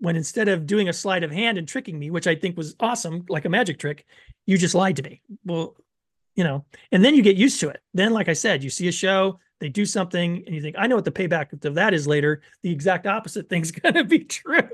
[0.00, 2.74] When instead of doing a sleight of hand and tricking me, which I think was
[2.80, 4.06] awesome, like a magic trick,
[4.46, 5.20] you just lied to me.
[5.44, 5.76] Well,
[6.34, 7.82] you know, and then you get used to it.
[7.92, 10.86] Then, like I said, you see a show, they do something, and you think, I
[10.86, 12.40] know what the payback of that is later.
[12.62, 14.70] The exact opposite thing's going to be true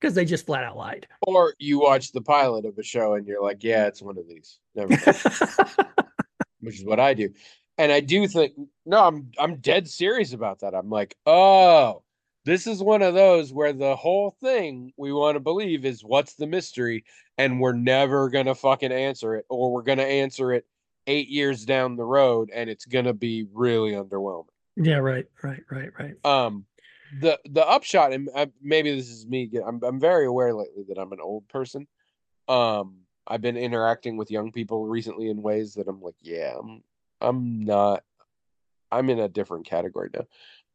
[0.00, 1.08] because they just flat out lied.
[1.22, 4.28] Or you watch the pilot of a show and you're like, yeah, it's one of
[4.28, 4.58] these.
[4.74, 4.94] Never
[6.60, 7.30] which is what I do.
[7.76, 10.74] And I do think no, I'm I'm dead serious about that.
[10.74, 12.02] I'm like, oh,
[12.48, 16.32] this is one of those where the whole thing we want to believe is what's
[16.34, 17.04] the mystery,
[17.36, 20.64] and we're never gonna fucking answer it, or we're gonna answer it
[21.06, 24.46] eight years down the road, and it's gonna be really underwhelming.
[24.76, 26.14] yeah, right, right, right, right.
[26.24, 26.64] Um,
[27.20, 29.50] the the upshot, and uh, maybe this is me.
[29.66, 31.86] I'm I'm very aware lately that I'm an old person.
[32.48, 36.82] Um, I've been interacting with young people recently in ways that I'm like, yeah, I'm
[37.20, 38.04] I'm not.
[38.90, 40.24] I'm in a different category now.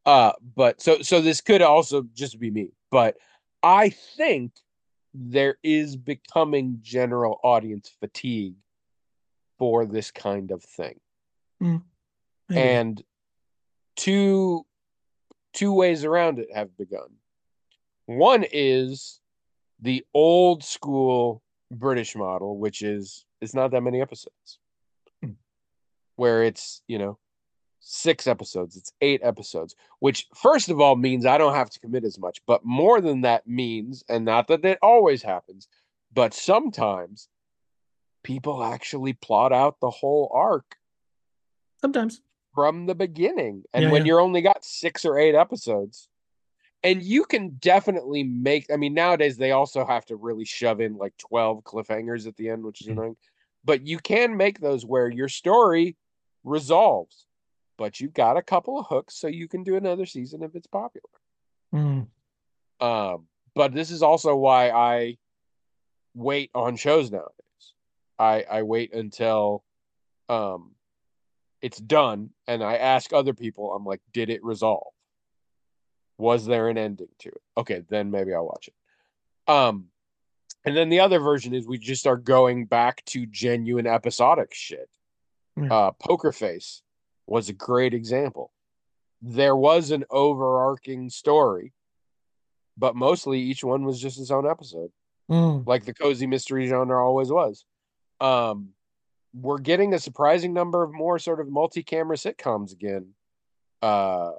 [0.05, 3.15] Uh, but so so this could also just be me, but
[3.61, 4.51] I think
[5.13, 8.55] there is becoming general audience fatigue
[9.59, 10.99] for this kind of thing
[12.49, 12.61] Maybe.
[12.61, 13.03] and
[13.95, 14.65] two
[15.53, 17.09] two ways around it have begun.
[18.05, 19.19] One is
[19.81, 24.59] the old school British model, which is it's not that many episodes.
[25.21, 25.31] Hmm.
[26.15, 27.17] Where it's, you know,
[27.85, 32.05] six episodes, it's eight episodes, which first of all means I don't have to commit
[32.05, 35.67] as much, but more than that means, and not that it always happens,
[36.13, 37.27] but sometimes
[38.23, 40.77] people actually plot out the whole arc
[41.81, 42.21] Sometimes.
[42.55, 43.63] from the beginning.
[43.73, 44.07] And Yeah, when yeah.
[44.07, 46.07] you're only got six or eight episodes,
[46.83, 50.97] and you can definitely make, I mean, nowadays they also have to really shove in
[50.97, 52.91] like 12 cliffhangers at the end, which is Mhm.
[52.91, 53.17] annoying.
[53.65, 55.97] But you can make those where your story
[56.45, 57.25] resolves,
[57.77, 60.67] but you've got a couple of hooks so you can do another season if it's
[60.67, 61.09] popular.
[61.73, 62.07] Mm.
[62.79, 65.17] Um, but this is also why I
[66.13, 67.33] wait on shows nowadays.
[68.19, 69.63] I I wait until
[70.29, 70.71] um
[71.61, 74.93] it's done and I ask other people, I'm like, did it resolve?
[76.17, 77.41] Was there an ending to it?
[77.57, 79.51] Okay, then maybe I'll watch it.
[79.51, 79.85] Um
[80.65, 84.89] and then the other version is we just are going back to genuine episodic shit.
[85.57, 85.73] Yeah.
[85.73, 86.82] Uh Poker Face
[87.27, 88.51] was a great example.
[89.21, 91.73] There was an overarching story,
[92.77, 94.91] but mostly each one was just its own episode
[95.29, 95.65] Mm.
[95.65, 97.63] like the cozy mystery genre always was.
[98.19, 98.73] Um,
[99.33, 103.13] we're getting a surprising number of more sort of multi-camera sitcoms again.
[103.81, 104.33] Uh,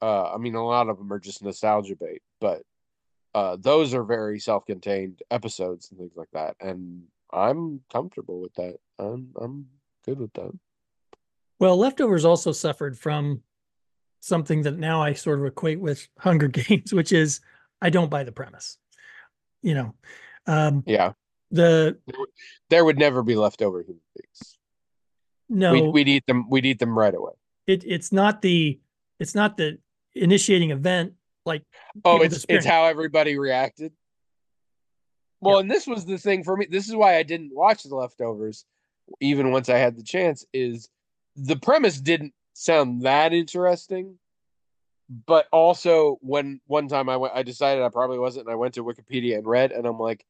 [0.00, 2.62] uh, I mean, a lot of them are just nostalgia bait, but
[3.34, 8.78] uh, those are very self-contained episodes and things like that, and I'm comfortable with that.
[8.98, 9.66] I'm I'm
[10.06, 10.52] good with that.
[11.60, 13.42] Well, Leftovers also suffered from
[14.20, 17.40] something that now I sort of equate with Hunger Games, which is
[17.80, 18.78] I don't buy the premise.
[19.62, 19.94] You know,
[20.46, 21.12] um, Yeah,
[21.50, 21.98] the
[22.70, 24.56] there would never be leftover human beings.
[25.50, 26.48] no, We'd, we'd eat them.
[26.48, 27.32] We'd eat them right away.
[27.66, 28.80] it it's not the
[29.18, 29.78] it's not the
[30.14, 31.12] initiating event
[31.44, 31.62] like
[32.06, 33.92] Oh, it's it's how everybody reacted.
[35.42, 36.66] Well, and this was the thing for me.
[36.70, 38.64] This is why I didn't watch the leftovers,
[39.20, 40.44] even once I had the chance.
[40.54, 40.88] Is
[41.42, 44.18] the premise didn't sound that interesting,
[45.26, 48.74] but also when one time I went, I decided I probably wasn't, and I went
[48.74, 50.24] to Wikipedia and read, and I'm like,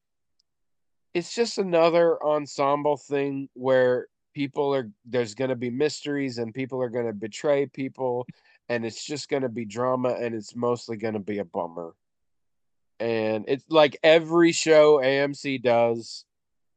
[1.13, 6.81] it's just another ensemble thing where people are there's going to be mysteries and people
[6.81, 8.25] are going to betray people
[8.69, 11.93] and it's just going to be drama and it's mostly going to be a bummer.
[13.01, 16.23] And it's like every show AMC does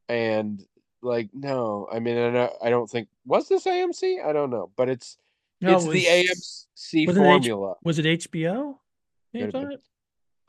[0.09, 0.61] and
[1.05, 5.17] like no I mean I, don't think was this AMC I don't know but it's
[5.61, 8.77] No, it's it the AMC wasn't it H- formula Was it HBO?
[9.31, 9.71] Could have been.
[9.71, 9.83] It?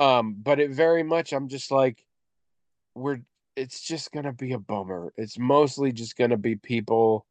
[0.01, 2.05] um but it very much I'm just like
[2.95, 3.21] we're
[3.55, 7.27] it's just gonna be a bummer it's mostly just gonna be people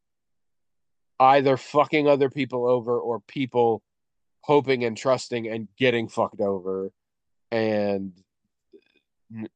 [1.20, 3.82] either fucking other people over or people
[4.42, 6.92] hoping and trusting and getting fucked over
[7.52, 8.14] and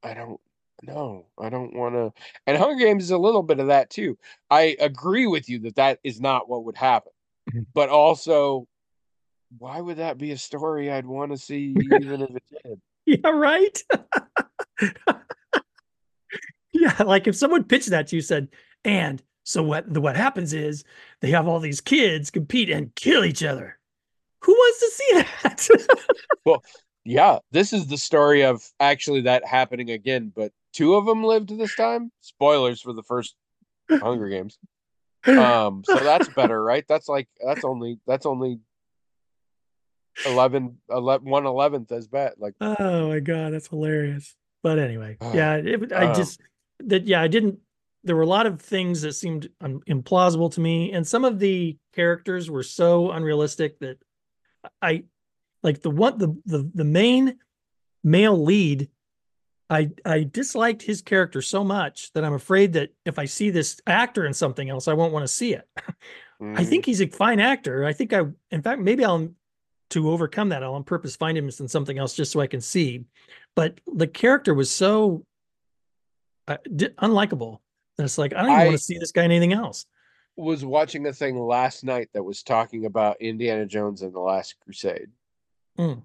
[0.01, 0.39] I don't
[0.83, 2.13] no I don't want to
[2.47, 4.17] and Hunger Games is a little bit of that too
[4.49, 7.11] I agree with you that that is not what would happen
[7.53, 7.65] Mhm.
[7.73, 8.67] but also
[9.57, 13.29] why would that be a story I'd want to see even if it did Yeah,
[13.31, 13.83] right.
[16.71, 18.49] yeah, like if someone pitched that to you, said,
[18.85, 19.91] and so what?
[19.91, 20.83] The what happens is
[21.21, 23.79] they have all these kids compete and kill each other.
[24.41, 25.67] Who wants to see that?
[26.45, 26.63] Well,
[27.03, 31.49] yeah, this is the story of actually that happening again, but two of them lived
[31.57, 32.11] this time.
[32.21, 33.35] Spoilers for the first
[33.89, 34.57] Hunger Games.
[35.27, 36.85] Um, so that's better, right?
[36.87, 38.59] That's like that's only that's only
[40.25, 42.33] 11, 11 one eleventh as bad.
[42.37, 44.35] Like oh my god, that's hilarious.
[44.63, 46.39] But anyway, Ah, yeah, it, I um, just
[46.79, 47.59] that yeah, I didn't.
[48.05, 51.77] There were a lot of things that seemed implausible to me, and some of the
[51.93, 53.97] characters were so unrealistic that
[54.81, 55.03] I
[55.63, 57.39] like the one the the the main
[58.03, 58.89] male lead.
[59.69, 63.79] I I disliked his character so much that I'm afraid that if I see this
[63.85, 65.67] actor in something else, I won't want to see it.
[65.77, 67.85] I mm, think he's a fine actor.
[67.85, 69.29] I think I, in fact, maybe I'll
[69.91, 70.63] to overcome that.
[70.63, 73.05] I'll on purpose find him in something else just so I can see.
[73.55, 75.25] But the character was so
[76.47, 77.59] uh, di- unlikable
[77.97, 79.85] that it's like I don't even I- want to see this guy in anything else.
[80.35, 84.55] was watching a thing last night that was talking about Indiana Jones and the Last
[84.63, 85.09] Crusade,
[85.77, 86.03] Mm.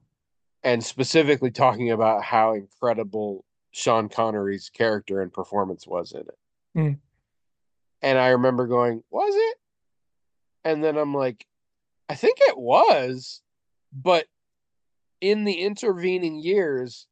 [0.65, 3.45] and specifically talking about how incredible
[3.77, 6.39] Sean Connery's character and performance was in it.
[6.77, 6.99] Mm.
[8.03, 9.57] And I remember going, "Was it?"
[10.65, 11.45] And then I'm like,
[12.09, 13.43] "I think it was,"
[13.93, 14.27] but
[15.21, 17.09] in the intervening years,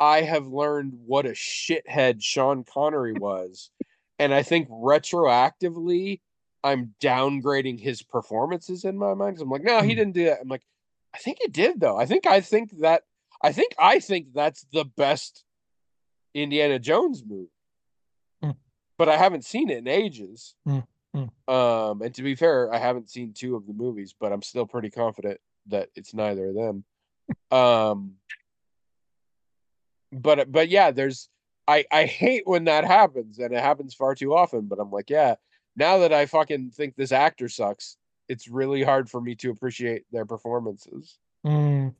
[0.00, 3.70] I have learned what a shithead Sean Connery was,
[4.18, 6.20] and I think retroactively,
[6.64, 9.36] I'm downgrading his performances in my mind.
[9.36, 9.98] 'cause I'm like, no, he Hmm.
[9.98, 10.40] didn't do that.
[10.40, 10.64] I'm like,
[11.12, 11.98] I think he did though.
[11.98, 13.04] I think I think that
[13.42, 15.44] I think I think that's the best
[16.42, 17.50] Indiana Jones movie.
[18.42, 18.50] Hmm.
[18.98, 20.54] But I haven't seen it in ages.
[20.66, 20.80] Hmm.
[21.14, 21.52] Hmm.
[21.52, 24.66] Um, and to be fair, I haven't seen two of the movies, but I'm still
[24.66, 26.84] pretty confident that it's neither of them.
[27.50, 28.12] Um,
[30.12, 31.28] but but yeah, there's
[31.66, 34.62] I I hate when that happens, and it happens far too often.
[34.62, 35.34] But I'm like, yeah,
[35.74, 37.96] now that I fucking think this actor sucks,
[38.28, 41.18] it's really hard for me to appreciate their performances.
[41.44, 41.94] Mm,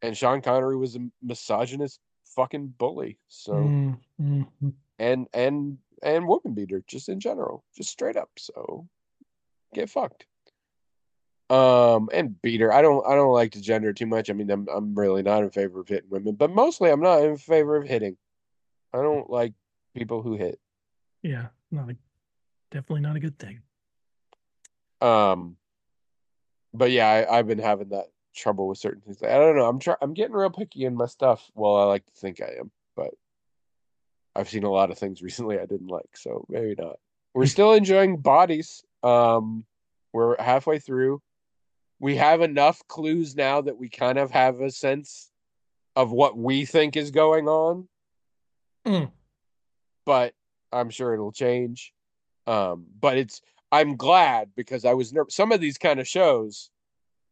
[0.00, 2.00] And Sean Connery was a misogynist
[2.34, 3.18] fucking bully.
[3.28, 4.72] So mm, mm, mm.
[4.98, 8.30] and and and woman beater just in general, just straight up.
[8.38, 8.88] So
[9.74, 10.26] get fucked.
[11.50, 12.72] Um and beater.
[12.72, 14.30] I don't I don't like to gender too much.
[14.30, 17.22] I mean, I'm I'm really not in favor of hitting women, but mostly I'm not
[17.22, 18.16] in favor of hitting.
[18.92, 19.54] I don't like
[19.94, 20.58] people who hit.
[21.22, 21.96] yeah, not a,
[22.70, 23.60] definitely not a good thing.
[25.00, 25.56] Um
[26.74, 29.22] but yeah, I, I've been having that trouble with certain things.
[29.22, 29.66] I don't know.
[29.66, 29.98] I'm trying.
[30.00, 31.50] I'm getting real picky in my stuff.
[31.54, 33.10] Well, I like to think I am, but
[34.34, 36.96] I've seen a lot of things recently I didn't like, so maybe not.
[37.34, 38.84] We're still enjoying bodies.
[39.02, 39.64] Um,
[40.12, 41.22] we're halfway through.
[41.98, 45.30] We have enough clues now that we kind of have a sense
[45.94, 47.88] of what we think is going on.
[48.84, 49.10] Mm.
[50.04, 50.34] But
[50.72, 51.92] I'm sure it'll change.
[52.46, 55.34] Um, but it's I'm glad because I was nervous.
[55.34, 56.70] Some of these kind of shows,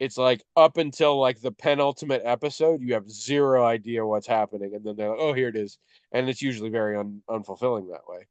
[0.00, 4.82] it's like up until like the penultimate episode, you have zero idea what's happening, and
[4.84, 5.78] then they're like, "Oh, here it is,"
[6.10, 8.26] and it's usually very un- unfulfilling that way.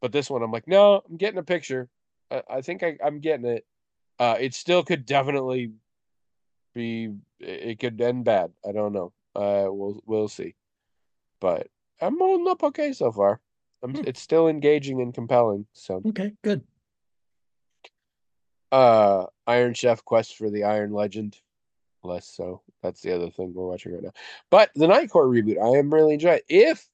[0.00, 1.88] But this one, I'm like, no, I'm getting a picture.
[2.30, 3.64] I, I think I, I'm getting it.
[4.18, 5.72] Uh, it still could definitely
[6.74, 7.10] be.
[7.40, 8.52] It could end bad.
[8.66, 9.12] I don't know.
[9.34, 10.54] Uh, we'll we'll see.
[11.40, 11.68] But
[12.00, 13.40] I'm holding up okay so far.
[13.82, 14.02] I'm, Hmm.
[14.06, 15.66] It's still engaging and compelling.
[15.74, 16.62] So, Okay, good.
[18.74, 21.38] Uh, Iron Chef Quest for the Iron Legend.
[22.02, 22.60] Less so.
[22.82, 24.12] That's the other thing we're watching right now.
[24.50, 26.40] But the Night Court reboot, I am really enjoying.
[26.48, 26.84] If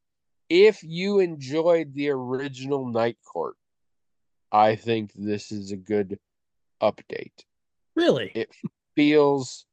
[0.50, 3.56] if you enjoyed the original Night Court,
[4.52, 6.18] I think this is a good
[6.82, 7.44] update.
[7.96, 8.30] Really?
[8.34, 8.50] It
[8.94, 9.64] feels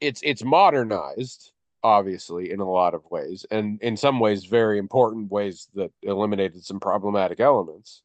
[0.00, 1.50] it's it's modernized
[1.82, 6.64] obviously in a lot of ways and in some ways very important ways that eliminated
[6.64, 8.03] some problematic elements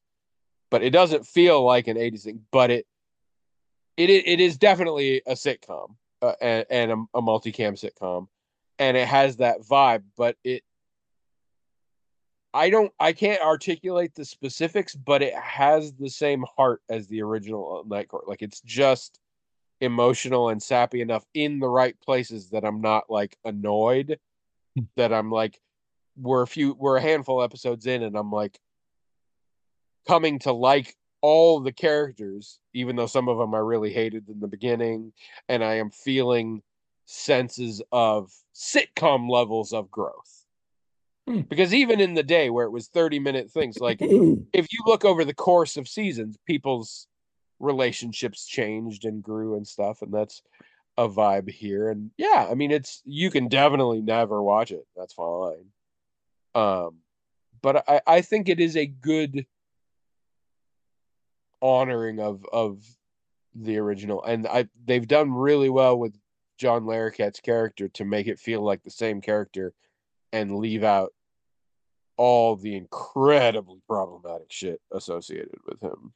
[0.69, 2.85] but it doesn't feel like an 80s thing but it
[3.97, 8.27] it it is definitely a sitcom uh, and, and a, a multicam sitcom
[8.77, 10.63] and it has that vibe but it
[12.53, 17.21] I don't I can't articulate the specifics but it has the same heart as the
[17.21, 19.19] original Night Court like it's just
[19.81, 24.19] emotional and sappy enough in the right places that I'm not like annoyed
[24.95, 25.59] that I'm like
[26.17, 28.59] we're a few we're a handful episodes in and I'm like
[30.07, 34.39] coming to like all the characters even though some of them I really hated in
[34.39, 35.11] the beginning
[35.49, 36.61] and I am feeling
[37.05, 40.45] senses of sitcom levels of growth
[41.27, 41.41] Hmm.
[41.41, 43.99] because even in the day where it was 30 minute things like
[44.53, 47.07] if you look over the course of seasons, people's
[47.59, 50.41] relationships changed and grew and stuff, and that's
[50.97, 51.89] a vibe here.
[51.89, 54.87] And yeah, I mean, it's you can definitely never watch it.
[54.95, 55.65] That's fine.
[56.55, 56.97] Um,
[57.61, 59.45] but I I think it is a good
[61.61, 62.83] honoring of of
[63.55, 66.15] the original, and I they've done really well with
[66.57, 69.73] John Larroquette's character to make it feel like the same character
[70.31, 71.13] and leave out
[72.17, 76.13] all the incredibly problematic shit associated with him.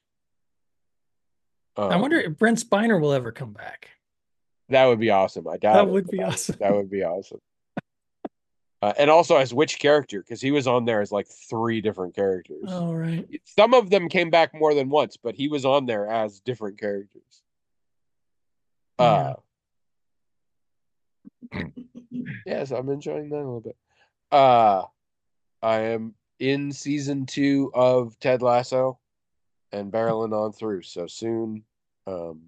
[1.77, 3.89] I Um, wonder if Brent Spiner will ever come back.
[4.69, 5.47] that would be awesome.
[5.47, 6.55] I doubt That would be awesome.
[6.59, 7.41] That would be awesome.
[8.83, 10.21] Uh, and also as which character?
[10.21, 12.69] Because he was on there as like three different characters.
[12.69, 13.25] All right.
[13.45, 16.77] Some of them came back more than once, but he was on there as different
[16.77, 17.43] characters.
[18.99, 19.35] Uh,
[22.45, 23.77] yes, I'm enjoying that a little bit.
[24.33, 24.83] Uh,
[25.61, 28.99] I am in season two of Ted Lasso
[29.71, 30.81] and barreling on through.
[30.81, 31.63] So soon,
[32.05, 32.41] um,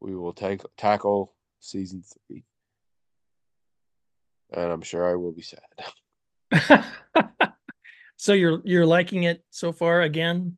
[0.00, 2.44] we will take tackle season three,
[4.52, 5.60] and I'm sure I will be sad.
[8.16, 10.56] so you're you're liking it so far again?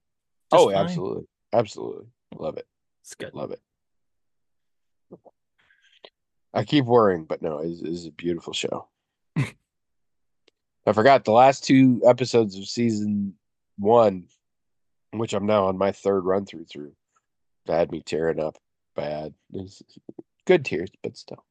[0.52, 0.76] oh, fine?
[0.76, 2.66] absolutely, absolutely, love it,
[3.02, 3.34] It's good.
[3.34, 3.60] love it.
[6.54, 8.88] I keep worrying, but no, it's, it's a beautiful show.
[9.36, 13.34] I forgot the last two episodes of season
[13.78, 14.24] one,
[15.12, 16.92] which I'm now on my third run through through.
[17.66, 18.56] Had me tearing up
[18.96, 19.34] bad.
[19.52, 19.82] It's
[20.46, 21.44] good tears, but still.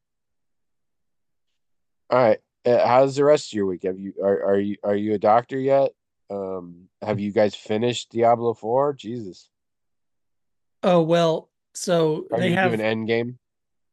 [2.09, 2.39] All right.
[2.65, 3.83] Uh, how's the rest of your week?
[3.83, 5.91] Have you are are you are you a doctor yet?
[6.29, 8.93] Um, have you guys finished Diablo 4?
[8.93, 9.49] Jesus.
[10.83, 13.39] Oh well, so Are they you have end game.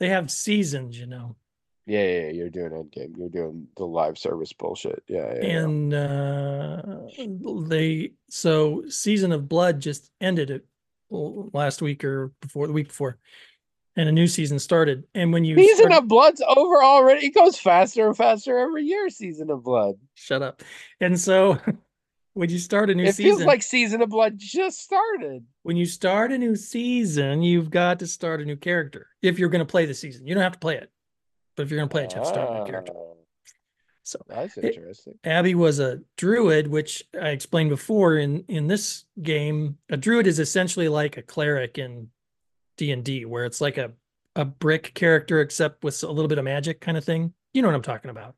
[0.01, 1.37] they have seasons, you know,
[1.87, 3.17] Yeah, yeah, yeah, you're doing Endgame.
[3.17, 5.03] You're doing the live service bullshit.
[5.07, 5.65] Yeah, yeah, yeah.
[5.65, 6.97] and uh
[7.69, 10.67] they so season of blood just ended it
[11.11, 13.19] last week or before the week before,
[13.97, 15.05] and a new season started.
[15.15, 17.27] And when you Season start- of Blood's over already.
[17.27, 19.09] It goes faster and faster every year.
[19.11, 19.95] Season of Blood.
[20.15, 20.63] shut up,
[21.01, 21.59] and so
[22.35, 25.45] when you start a new season, It season, feels like Season of Blood just started.
[25.63, 29.49] when you start a new season, you've got to start a new character if you're
[29.49, 30.27] going to play the season.
[30.27, 30.91] You don't have to play it,
[31.57, 32.93] but if you're going to play it, you have to start a new character.
[32.97, 33.01] Ah,
[34.03, 35.15] So That's It- interesting.
[35.25, 39.79] Abby was a druid, which I explained before in in this game.
[39.89, 42.11] A druid is essentially like a cleric in
[42.77, 43.93] D and D, where it's like a
[44.37, 47.33] a brick character except with a little bit of magic kind of thing.
[47.53, 48.35] You know what I'm talking about?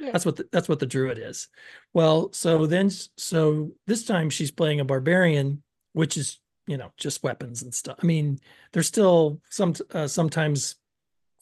[0.00, 0.10] Yeah.
[0.10, 1.48] That's what the, that's what the druid is.
[1.92, 5.62] Well, so then so this time she's playing a barbarian,
[5.92, 7.98] which is you know, just weapons and stuff.
[8.02, 8.38] I mean,
[8.72, 10.76] there's still some uh, sometimes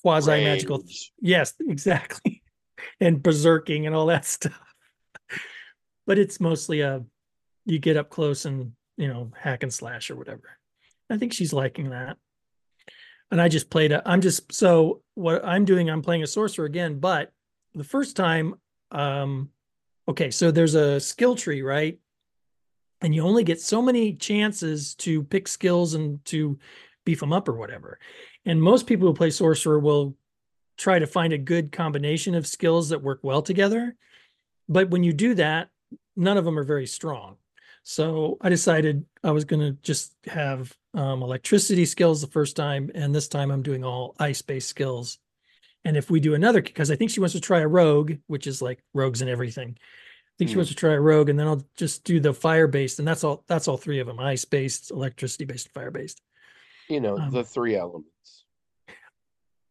[0.02, 0.84] quasi magical.
[1.20, 2.42] Yes, exactly.
[3.00, 4.60] and berserking and all that stuff.
[6.06, 7.04] but it's mostly a
[7.64, 10.58] you get up close and you know hack and slash or whatever.
[11.08, 12.16] I think she's liking that.
[13.32, 16.66] And I just played a I'm just so what I'm doing, I'm playing a sorcerer
[16.66, 17.32] again, but
[17.74, 18.54] the first time
[18.90, 19.48] um
[20.06, 21.98] okay, so there's a skill tree, right?
[23.00, 26.58] And you only get so many chances to pick skills and to
[27.06, 27.98] beef them up or whatever.
[28.44, 30.14] And most people who play sorcerer will
[30.76, 33.96] try to find a good combination of skills that work well together.
[34.68, 35.70] But when you do that,
[36.16, 37.36] none of them are very strong.
[37.84, 42.90] So I decided I was going to just have um, electricity skills the first time,
[42.94, 45.18] and this time I'm doing all ice-based skills.
[45.84, 48.46] And if we do another, because I think she wants to try a rogue, which
[48.46, 49.76] is like rogues and everything.
[49.78, 50.60] I think she Hmm.
[50.60, 53.42] wants to try a rogue, and then I'll just do the fire-based, and that's all.
[53.48, 56.22] That's all three of them: ice-based, electricity-based, fire-based.
[56.88, 58.44] You know, Um, the three elements.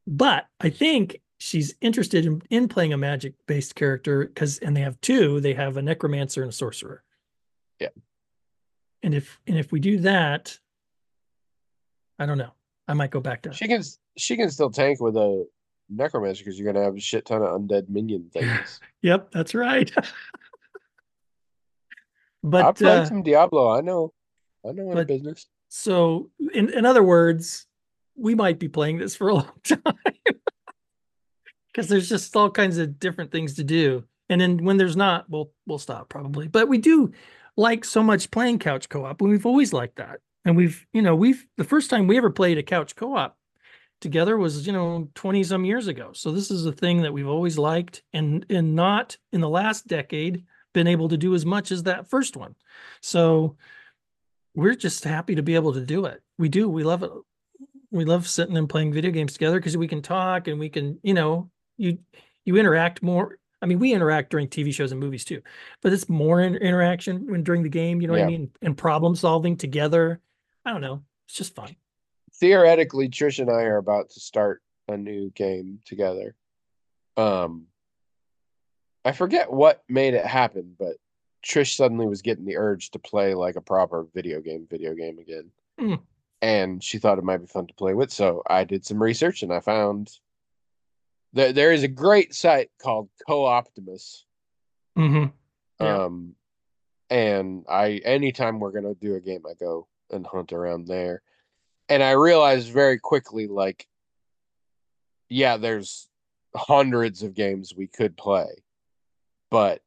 [0.05, 4.82] but I think she's interested in, in playing a magic based character because and they
[4.82, 7.03] have two they have a necromancer and a sorcerer
[7.82, 7.89] Yeah.
[9.03, 10.57] and if and if we do that
[12.19, 12.51] I don't know
[12.88, 13.82] I might go back to She can
[14.17, 15.45] she can still tank with a
[15.89, 18.79] necromancer because you're gonna have a shit ton of undead minion things.
[19.01, 19.91] yep that's right
[22.43, 23.69] but I played uh, some Diablo.
[23.69, 24.13] I know.
[24.67, 25.47] I know but- business.
[25.69, 27.65] so in, in other words
[28.15, 29.82] we might be playing this for a long time
[31.67, 35.27] because there's just all kinds of different things to do and then when there's not
[35.29, 37.11] we'll we'll stop probably but we do
[37.58, 40.20] like so much playing couch co-op and we've always liked that.
[40.45, 43.38] And we've you know we've the first time we ever played a couch co-op
[43.99, 46.12] together was you know 20 some years ago.
[46.14, 49.88] So this is a thing that we've always liked and and not in the last
[49.88, 50.43] decade
[50.74, 52.56] been able to do as much as that first one.
[53.02, 53.58] So
[54.56, 56.22] we're just happy to be able to do it.
[56.38, 56.68] We do.
[56.68, 57.12] We love it.
[57.91, 60.99] We love sitting and playing video games together because we can talk and we can
[61.04, 61.99] you know you
[62.45, 65.41] you interact more i mean we interact during tv shows and movies too
[65.82, 68.38] but it's more in, interaction when during the game you know what i Yeah.
[68.38, 70.20] mean and problem solving together
[70.66, 71.76] i don't know it's just fun
[72.36, 76.34] Theoretically, Trish and I are about to start a new game together.
[77.16, 77.68] Um
[79.05, 80.95] I forget what made it happen, but
[81.45, 85.20] Trish suddenly was getting the urge to play like a proper video game, video game
[85.20, 85.51] again.
[85.80, 85.95] Hmm.
[86.41, 88.12] And she thought it might be fun to play with.
[88.12, 90.12] So I did some research and I found
[91.34, 94.25] that there is a great site called Co-Optimus.
[94.97, 95.25] mm-hmm.
[95.79, 95.97] Yeah.
[96.03, 96.36] Um,
[97.09, 101.21] and I anytime we're gonna do a game, I go and hunt around there.
[101.89, 103.88] And I realized very quickly, like,
[105.29, 106.07] yeah, there's
[106.55, 108.63] hundreds of games we could play,
[109.49, 109.82] but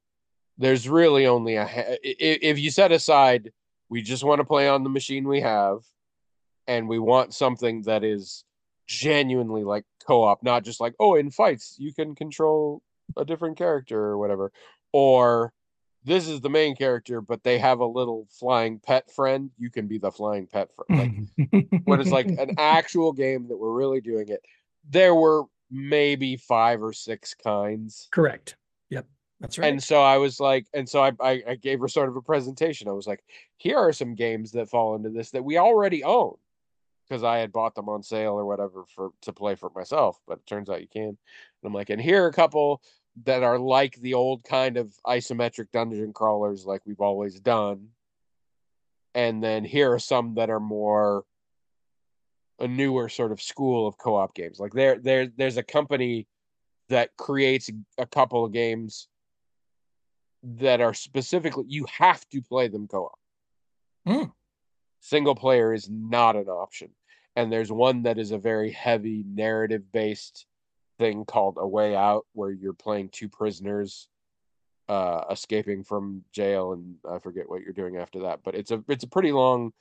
[0.58, 3.52] there's really only a ha- i- i- if you set aside
[3.90, 5.84] we just want to play on the machine we have,
[6.66, 8.44] and we want something that is
[8.86, 12.82] genuinely like co-op, not just like, oh, in fights you can control
[13.16, 14.52] a different character or whatever,
[14.92, 15.52] or
[16.04, 19.50] this is the main character, but they have a little flying pet friend.
[19.58, 21.28] You can be the flying pet friend.
[21.38, 24.44] Like when it's like an actual game that we're really doing it,
[24.88, 28.08] there were maybe five or six kinds.
[28.12, 28.56] correct
[28.90, 29.06] yep
[29.40, 32.08] that's right And so I was like, and so I, I I gave her sort
[32.08, 32.86] of a presentation.
[32.86, 33.24] I was like,
[33.56, 36.34] here are some games that fall into this that we already own
[37.08, 40.18] because I had bought them on sale or whatever for to play for myself.
[40.26, 41.02] But it turns out you can.
[41.02, 41.16] And
[41.64, 42.82] I'm like, and here are a couple
[43.24, 47.88] that are like the old kind of isometric dungeon crawlers like we've always done.
[49.14, 51.24] And then here are some that are more
[52.58, 54.58] a newer sort of school of co-op games.
[54.58, 56.26] Like there there there's a company
[56.88, 59.08] that creates a couple of games
[60.42, 63.18] that are specifically you have to play them co-op.
[64.06, 64.24] Hmm.
[65.04, 66.88] Single player is not an option.
[67.36, 70.46] And there's one that is a very heavy narrative based
[70.98, 74.08] thing called A Way Out where you're playing two prisoners
[74.88, 78.82] uh escaping from jail and I forget what you're doing after that, but it's a
[78.88, 79.72] it's a pretty long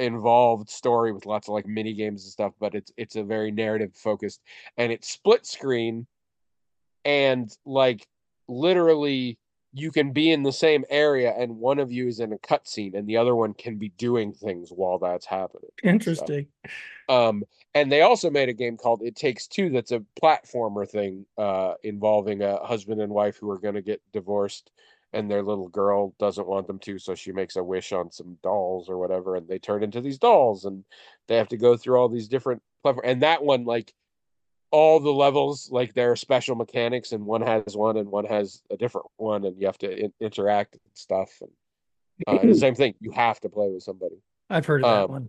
[0.00, 3.52] involved story with lots of like mini games and stuff, but it's it's a very
[3.52, 4.40] narrative focused
[4.76, 6.04] and it's split screen
[7.04, 8.08] and like
[8.48, 9.38] literally
[9.72, 12.94] you can be in the same area and one of you is in a cutscene
[12.94, 15.70] and the other one can be doing things while that's happening.
[15.82, 16.46] interesting
[17.08, 17.44] Um,
[17.74, 21.74] and they also made a game called It Takes Two that's a platformer thing uh,
[21.82, 24.70] involving a husband and wife who are going to get divorced
[25.12, 28.38] and their little girl doesn't want them to, so she makes a wish on some
[28.42, 30.84] dolls or whatever, and they turn into these dolls and
[31.28, 33.04] they have to go through all these different platform.
[33.06, 33.92] And that one, like
[34.72, 38.62] all the levels, like there are special mechanics, and one has one and one has
[38.70, 41.30] a different one, and you have to in- interact and stuff.
[41.40, 41.50] And
[42.26, 44.16] uh, the same thing, you have to play with somebody.
[44.50, 45.28] I've heard of that Um, one.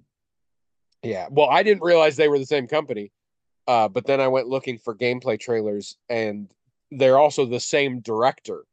[1.03, 1.27] Yeah.
[1.29, 3.11] Well, I didn't realize they were the same company.
[3.67, 6.49] Uh, but then I went looking for gameplay trailers and
[6.91, 8.65] they're also the same director.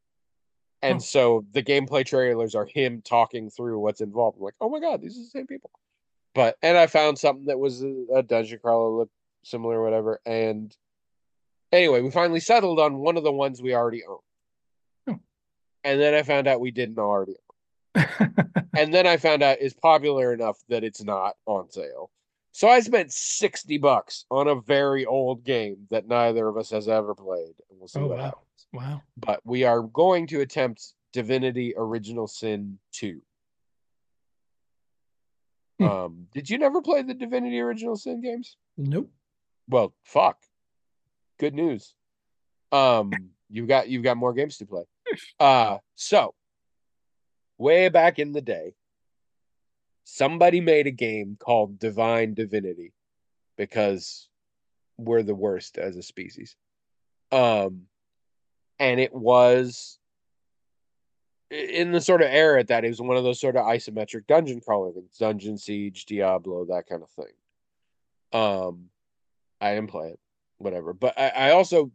[0.83, 4.39] And so the gameplay trailers are him talking through what's involved.
[4.39, 5.71] I'm like, oh my God, these are the same people.
[6.35, 9.13] But and I found something that was a, a dungeon crawler looked
[9.43, 10.21] similar or whatever.
[10.27, 10.75] And
[11.73, 14.19] anyway, we finally settled on one of the ones we already own.
[15.07, 15.21] Hmm.
[15.85, 17.35] And then I found out we didn't already
[18.77, 22.11] and then I found out it's popular enough that it's not on sale.
[22.53, 26.89] So I spent 60 bucks on a very old game that neither of us has
[26.89, 27.55] ever played.
[27.69, 28.25] And we'll see Oh, what wow.
[28.25, 28.67] happens.
[28.73, 29.03] wow.
[29.17, 33.21] But we are going to attempt Divinity Original Sin 2.
[35.79, 35.85] Hmm.
[35.87, 38.57] Um, did you never play the Divinity Original Sin games?
[38.77, 39.11] Nope.
[39.71, 40.39] Well, fuck.
[41.39, 41.95] Good news.
[42.73, 43.13] Um,
[43.49, 44.83] you've got you've got more games to play.
[45.39, 46.35] Uh, so
[47.57, 48.75] way back in the day,
[50.05, 52.93] somebody made a game called Divine Divinity
[53.57, 54.29] because
[54.99, 56.57] we're the worst as a species.
[57.33, 57.83] Um,
[58.79, 59.99] and it was
[61.51, 64.61] in the sort of era that it was one of those sort of isometric dungeon
[64.61, 67.33] crawler things, Dungeon Siege, Diablo, that kind of thing.
[68.33, 68.90] Um,
[69.61, 70.21] I didn't play it,
[70.59, 70.93] whatever.
[70.93, 71.91] But I, I also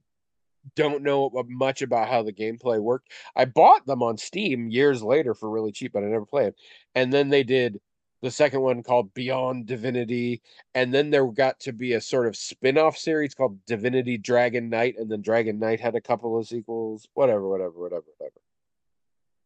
[0.76, 3.12] don't know much about how the gameplay worked.
[3.36, 6.54] I bought them on Steam years later for really cheap, but I never played.
[6.96, 7.80] And then they did
[8.22, 10.42] the second one called Beyond Divinity,
[10.74, 14.96] and then there got to be a sort of spin-off series called Divinity Dragon Knight,
[14.98, 18.42] and then Dragon Knight had a couple of sequels, whatever, whatever, whatever, whatever.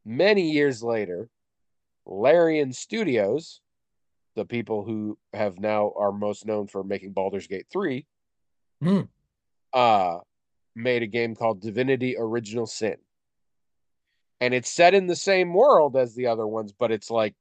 [0.05, 1.29] Many years later,
[2.05, 3.59] Larian Studios,
[4.39, 8.05] the people who have now are most known for making Baldur's Gate 3,
[8.81, 9.01] Hmm.
[9.73, 10.19] uh
[10.73, 12.95] made a game called Divinity Original Sin.
[14.39, 17.35] And it's set in the same world as the other ones, but it's like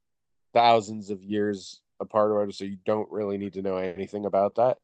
[0.52, 4.78] thousands of years apart or so you don't really need to know anything about that.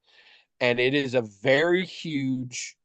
[0.60, 2.76] And it is a very huge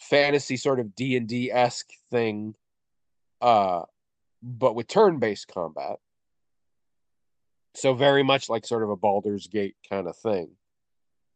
[0.00, 2.54] fantasy sort of D&D-esque thing
[3.40, 3.82] uh
[4.42, 5.98] but with turn-based combat.
[7.76, 10.48] So very much like sort of a Baldur's Gate kind of thing.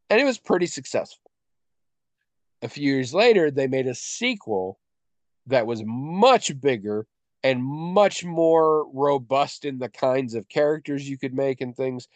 [0.08, 1.30] And it was pretty successful.
[2.62, 4.78] A few years later, they made a sequel
[5.46, 7.06] that was much bigger
[7.42, 12.08] and much more robust in the kinds of characters you could make and things.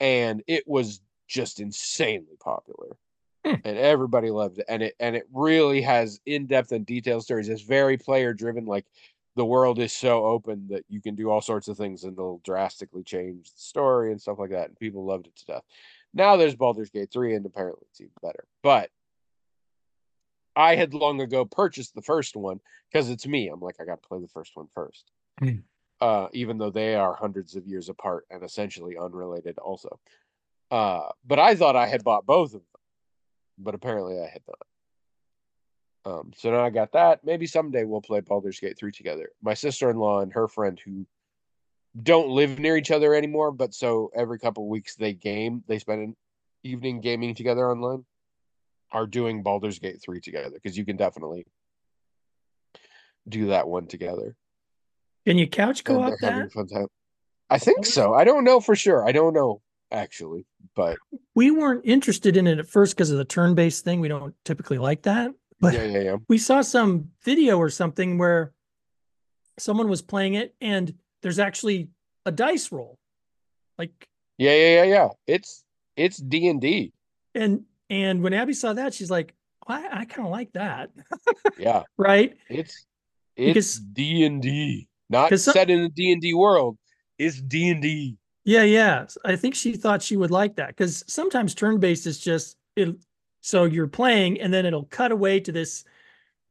[0.00, 2.96] And it was just insanely popular.
[3.44, 3.54] Hmm.
[3.64, 4.66] And everybody loved it.
[4.68, 7.48] And it and it really has in-depth and detailed stories.
[7.48, 8.66] It's very player driven.
[8.66, 8.86] Like
[9.38, 12.40] the world is so open that you can do all sorts of things and it'll
[12.44, 14.66] drastically change the story and stuff like that.
[14.66, 15.62] And people loved it to death.
[16.12, 18.44] Now there's Baldur's Gate 3, and apparently it's even better.
[18.64, 18.90] But
[20.56, 22.58] I had long ago purchased the first one
[22.90, 23.46] because it's me.
[23.46, 25.04] I'm like, I got to play the first one first.
[25.38, 25.58] Hmm.
[26.00, 30.00] Uh, even though they are hundreds of years apart and essentially unrelated, also.
[30.68, 32.80] Uh, but I thought I had bought both of them,
[33.56, 34.66] but apparently I had not.
[36.04, 37.20] Um, so now I got that.
[37.24, 39.30] Maybe someday we'll play Baldur's Gate 3 together.
[39.42, 41.06] My sister in law and her friend, who
[42.00, 45.78] don't live near each other anymore, but so every couple of weeks they game, they
[45.78, 46.16] spend an
[46.62, 48.04] evening gaming together online,
[48.92, 51.46] are doing Baldur's Gate 3 together because you can definitely
[53.28, 54.36] do that one together.
[55.26, 56.52] Can you couch And co-op that?
[56.52, 56.86] fun time.
[57.50, 58.14] I think so.
[58.14, 59.06] I don't know for sure.
[59.06, 60.98] I don't know actually, but
[61.34, 64.00] We weren't interested in it at first because of the turn-based thing.
[64.00, 65.32] We don't typically like that.
[65.60, 66.16] But yeah, yeah, yeah.
[66.28, 68.52] we saw some video or something where
[69.58, 71.88] someone was playing it and there's actually
[72.24, 72.96] a dice roll.
[73.76, 74.06] Like
[74.38, 75.08] Yeah, yeah, yeah, yeah.
[75.26, 75.64] It's
[75.96, 76.92] it's D and D.
[77.34, 79.34] and and when Abby saw that, she's like,
[79.66, 80.90] I, I kind of like that.
[81.58, 82.36] Yeah, right.
[82.48, 82.86] it's
[83.36, 86.78] it's D and D, not some- set in the D and D world.
[87.18, 88.16] It's D and D.
[88.44, 89.06] Yeah, yeah.
[89.24, 92.94] I think she thought she would like that because sometimes turn-based is just it.
[93.40, 95.84] So you're playing, and then it'll cut away to this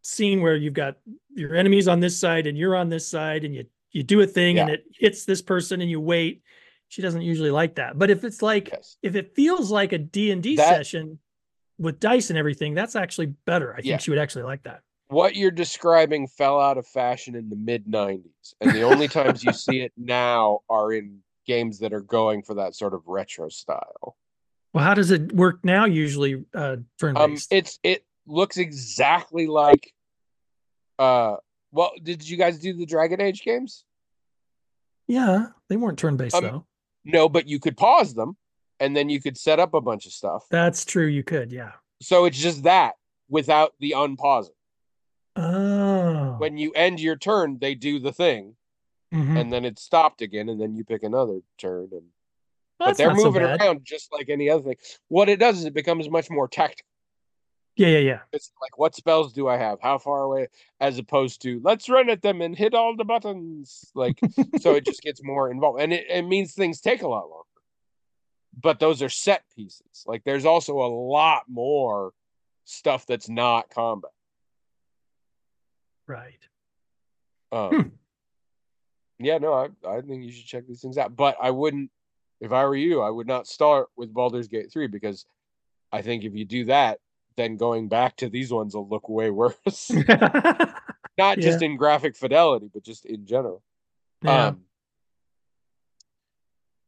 [0.01, 0.97] scene where you've got
[1.33, 4.27] your enemies on this side and you're on this side, and you you do a
[4.27, 6.43] thing and it hits this person, and you wait.
[6.89, 8.97] She doesn't usually like that, but if it's like Yes.
[9.01, 11.19] if it feels like a D and D session
[11.77, 13.73] with dice and everything, that's actually better.
[13.73, 14.81] I think she would actually like that.
[15.09, 19.43] What you're describing fell out of fashion in the mid '90s, and the only times
[19.43, 23.49] you see it now are in games that are going for that sort of retro
[23.49, 24.17] style.
[24.78, 25.86] Well, how does it work now?
[25.86, 27.51] Usually, uh, turn Um, based.
[27.51, 29.91] it's it looks exactly like,
[30.99, 31.38] uh,
[31.71, 33.84] well, did you guys do the Dragon Age games?
[35.07, 36.65] yeah, they weren't turn based um, though.
[37.05, 38.38] No, but you could pause them,
[38.80, 40.45] and then you could set up a bunch of stuff.
[40.51, 41.07] That's true.
[41.07, 41.71] You could, yeah.
[42.03, 42.97] So it's just that
[43.30, 44.53] without the unpausing.
[45.36, 48.55] Oh, When you end your turn, they do the thing,
[49.11, 49.41] Mhm.
[49.41, 52.03] and then it stopped again, and then you pick another turn, and
[52.80, 54.78] Well, but they're not so moving around just like any other thing.
[55.07, 56.88] What it does is it becomes much more tactical.
[57.75, 58.19] Yeah, yeah, yeah.
[58.34, 59.80] It's like, what spells do I have?
[59.82, 60.47] How far away?
[60.80, 63.91] As opposed to let's run at them and hit all the buttons.
[63.93, 64.19] Like,
[64.59, 67.43] so it just gets more involved, and it, it means things take a lot longer.
[68.59, 70.03] But those are set pieces.
[70.07, 72.13] Like, there's also a lot more
[72.65, 74.11] stuff that's not combat.
[76.07, 76.39] Right.
[77.51, 77.89] Um, Hmm.
[79.19, 81.15] Yeah, no, I, I think you should check these things out.
[81.15, 81.91] But I wouldn't,
[82.39, 85.25] if I were you, I would not start with Baldur's Gate 3 because
[85.91, 86.99] I think if you do that,
[87.35, 89.91] then going back to these ones will look way worse.
[91.17, 93.63] Not just in graphic fidelity, but just in general.
[94.23, 94.47] yeah.
[94.47, 94.61] Um,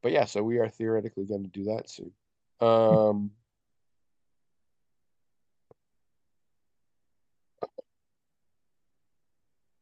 [0.01, 2.11] but yeah, so we are theoretically going to do that soon.
[2.61, 3.31] Um,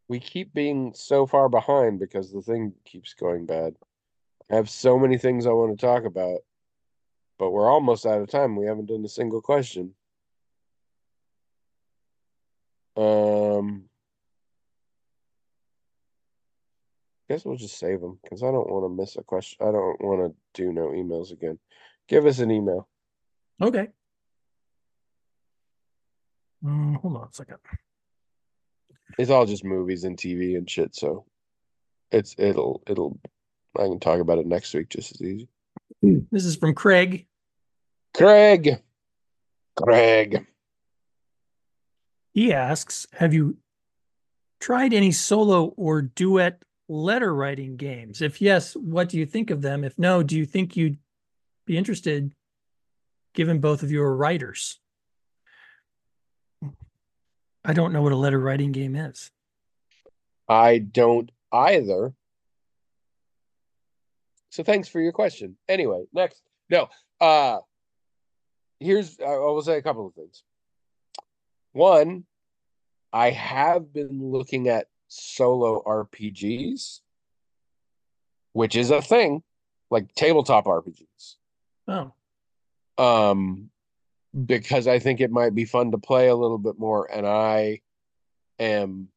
[0.08, 3.76] we keep being so far behind because the thing keeps going bad.
[4.50, 6.40] I have so many things I want to talk about,
[7.38, 8.56] but we're almost out of time.
[8.56, 9.94] We haven't done a single question.
[12.96, 13.90] Um,
[17.30, 19.68] guess we'll just save them because I don't want to miss a question.
[19.68, 21.60] I don't want to do no emails again.
[22.08, 22.88] Give us an email.
[23.62, 23.90] Okay.
[26.64, 27.58] Mm, hold on a second.
[29.18, 31.26] It's all just movies and TV and shit, so
[32.12, 33.20] it's it'll it'll
[33.78, 35.48] I can talk about it next week just as easy.
[36.02, 37.28] This is from Craig.
[38.16, 38.82] Craig.
[39.76, 40.48] Craig.
[42.34, 43.58] He asks, "Have you
[44.60, 48.22] tried any solo or duet letter writing games?
[48.22, 49.84] If yes, what do you think of them?
[49.84, 50.98] If no, do you think you'd
[51.66, 52.34] be interested
[53.34, 54.80] given both of you are writers?"
[57.66, 59.30] I don't know what a letter writing game is.
[60.48, 62.14] I don't either.
[64.58, 65.56] So thanks for your question.
[65.70, 66.42] Anyway, next.
[66.68, 66.90] No.
[67.22, 67.60] Uh
[68.80, 70.42] here's I will say a couple of things.
[71.74, 72.26] One,
[73.14, 77.02] I have been looking at solo RPGs,
[78.54, 79.44] which is a thing,
[79.92, 81.36] like tabletop RPGs.
[81.88, 82.12] Oh,
[82.98, 83.70] Um
[84.34, 87.82] because I think it might be fun to play a little bit more and I
[88.58, 89.10] am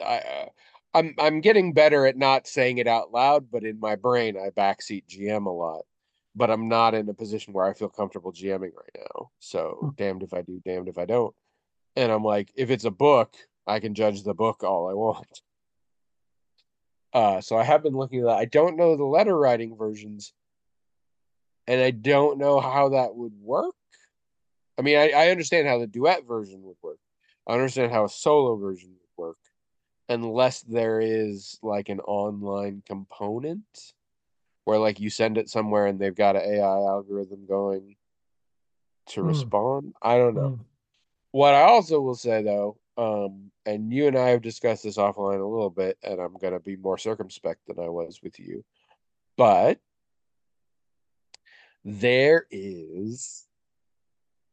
[0.00, 0.48] I uh,
[0.98, 4.50] I'm I'm getting better at not saying it out loud, but in my brain I
[4.50, 5.82] backseat GM a lot.
[6.34, 9.30] But I'm not in a position where I feel comfortable GMing right now.
[9.38, 9.88] So Hmm.
[9.96, 11.34] damned if I do, damned if I don't.
[11.96, 13.34] And I'm like, if it's a book,
[13.66, 15.40] I can judge the book all I want.
[17.12, 18.36] Uh, so I have been looking at that.
[18.38, 20.32] I don't know the letter writing versions,
[21.66, 23.74] and I don't know how that would work.
[24.78, 26.98] I mean, I, I understand how the duet version would work.
[27.46, 29.38] I understand how a solo version would work,
[30.08, 33.92] unless there is like an online component
[34.64, 37.96] where like you send it somewhere and they've got an AI algorithm going
[39.08, 39.28] to Hmm.
[39.28, 39.94] respond.
[40.02, 40.58] I don't know.
[40.58, 40.64] mm,
[41.32, 45.40] What I also will say though, um, and you and I have discussed this offline
[45.40, 48.64] a little bit, and I'm gonna be more circumspect than I was with you,
[49.36, 49.78] but
[51.84, 53.46] there is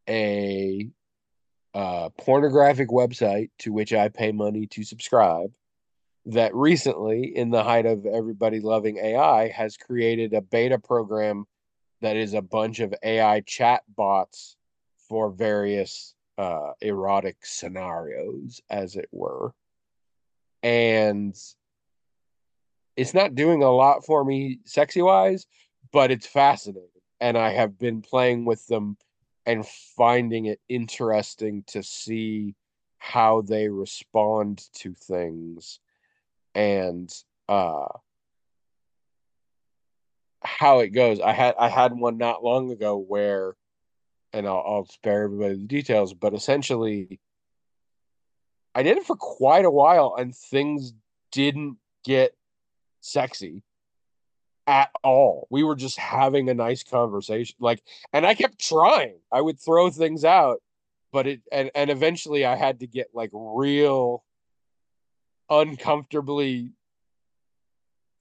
[0.08, 0.88] a
[1.76, 5.52] uh, pornographic website to which I pay money to subscribe
[6.28, 11.46] that recently, in the height of everybody loving AI, has created a beta program
[12.02, 14.56] that is a bunch of AI chat bots
[15.08, 19.54] for various uh, erotic scenarios, as it were.
[20.64, 21.36] And
[22.96, 25.46] it's not doing a lot for me sexy wise,
[25.92, 26.90] but it's fascinating.
[27.20, 28.98] And I have been playing with them
[29.46, 32.56] and finding it interesting to see
[32.98, 35.80] how they respond to things
[36.56, 37.14] and
[37.48, 37.88] uh
[40.42, 41.20] how it goes.
[41.20, 43.56] I had I had one not long ago where
[44.34, 47.20] and I'll, I'll spare everybody the details, but essentially
[48.74, 50.94] I did it for quite a while and things
[51.32, 52.36] didn't get
[53.02, 53.64] sexy
[54.68, 55.48] at all.
[55.50, 57.56] We were just having a nice conversation.
[57.60, 59.20] Like, and I kept trying.
[59.32, 60.62] I would throw things out,
[61.12, 64.24] but it and and eventually I had to get like real
[65.50, 66.72] uncomfortably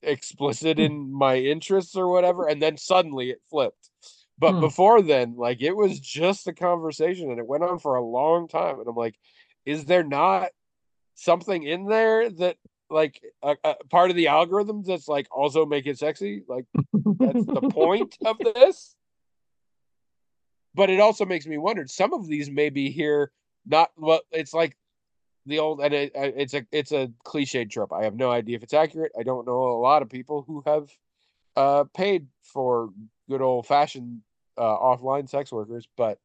[0.02, 3.90] explicit in my interests or whatever, and then suddenly it flipped.
[4.38, 4.60] But Hmm.
[4.60, 8.48] before then, like it was just a conversation and it went on for a long
[8.48, 8.80] time.
[8.80, 9.16] And I'm like,
[9.64, 10.50] is there not
[11.14, 12.56] something in there that
[12.90, 16.42] like a, a part of the algorithm that's like also make it sexy?
[16.46, 18.94] Like that's the point of this.
[20.74, 23.30] But it also makes me wonder some of these may be here
[23.66, 24.76] not well, it's like
[25.46, 27.92] the old and it, it's a it's a cliched trope.
[27.92, 29.12] I have no idea if it's accurate.
[29.18, 30.90] I don't know a lot of people who have
[31.56, 32.90] uh paid for
[33.28, 34.20] good old fashioned
[34.56, 36.18] uh, offline sex workers, but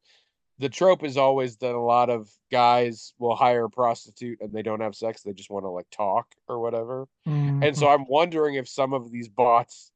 [0.60, 4.62] the trope is always that a lot of guys will hire a prostitute and they
[4.62, 7.08] don't have sex; they just want to like talk or whatever.
[7.28, 7.64] Mm-hmm.
[7.64, 9.92] And so I'm wondering if some of these bots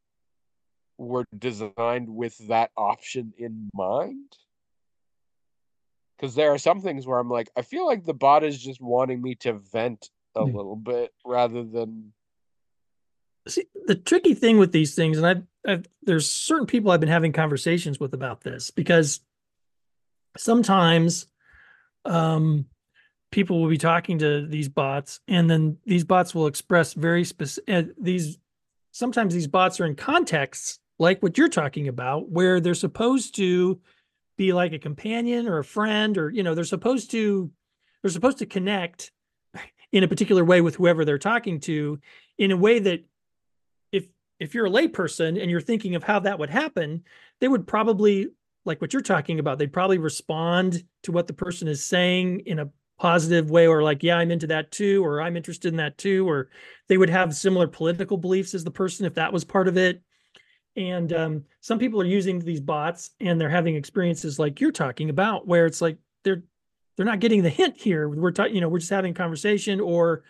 [0.98, 4.38] were designed with that option in mind.
[6.18, 8.80] Because there are some things where I'm like, I feel like the bot is just
[8.80, 12.14] wanting me to vent a little bit rather than
[13.48, 17.10] See, the tricky thing with these things, and I've, I've there's certain people I've been
[17.10, 19.20] having conversations with about this because
[20.38, 21.28] sometimes
[22.06, 22.66] um
[23.32, 27.88] people will be talking to these bots and then these bots will express very specific
[28.00, 28.38] these
[28.92, 33.80] sometimes these bots are in contexts like what you're talking about where they're supposed to
[34.38, 37.52] be like a companion or a friend or you know they're supposed to
[38.02, 39.12] they're supposed to connect
[39.92, 42.00] in a particular way with whoever they're talking to
[42.38, 43.04] in a way that
[43.92, 44.06] if
[44.40, 47.04] if you're a layperson and you're thinking of how that would happen
[47.40, 48.28] they would probably
[48.66, 52.60] like what you're talking about they'd probably respond to what the person is saying in
[52.60, 55.98] a positive way or like yeah i'm into that too or i'm interested in that
[55.98, 56.50] too or
[56.88, 60.02] they would have similar political beliefs as the person if that was part of it.
[60.76, 65.10] And um, some people are using these bots and they're having experiences like you're talking
[65.10, 66.44] about where it's like they're
[66.96, 68.10] they're not getting the hint here.
[68.10, 70.24] We're talking you know we're just having a conversation or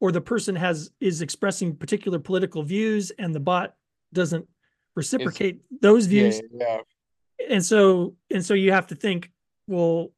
[0.00, 3.74] or the person has is expressing particular political views and the bot
[4.12, 4.46] doesn't
[4.96, 6.40] reciprocate those views.
[6.52, 6.78] yeah, yeah.
[7.48, 9.30] And so and so you have to think
[9.66, 10.10] well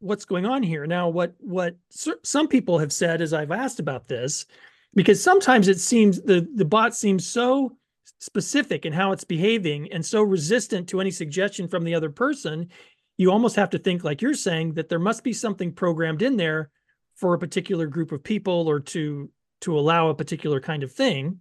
[0.00, 0.86] what's going on here?
[0.86, 1.76] Now what what
[2.22, 4.46] some people have said as i've asked about this
[4.94, 7.76] because sometimes it seems the the bot seems so
[8.20, 12.68] specific in how it's behaving and so resistant to any suggestion from the other person
[13.16, 16.36] you almost have to think like you're saying that there must be something programmed in
[16.36, 16.70] there
[17.16, 19.28] for a particular group of people or to
[19.60, 21.40] to allow a particular kind of thing.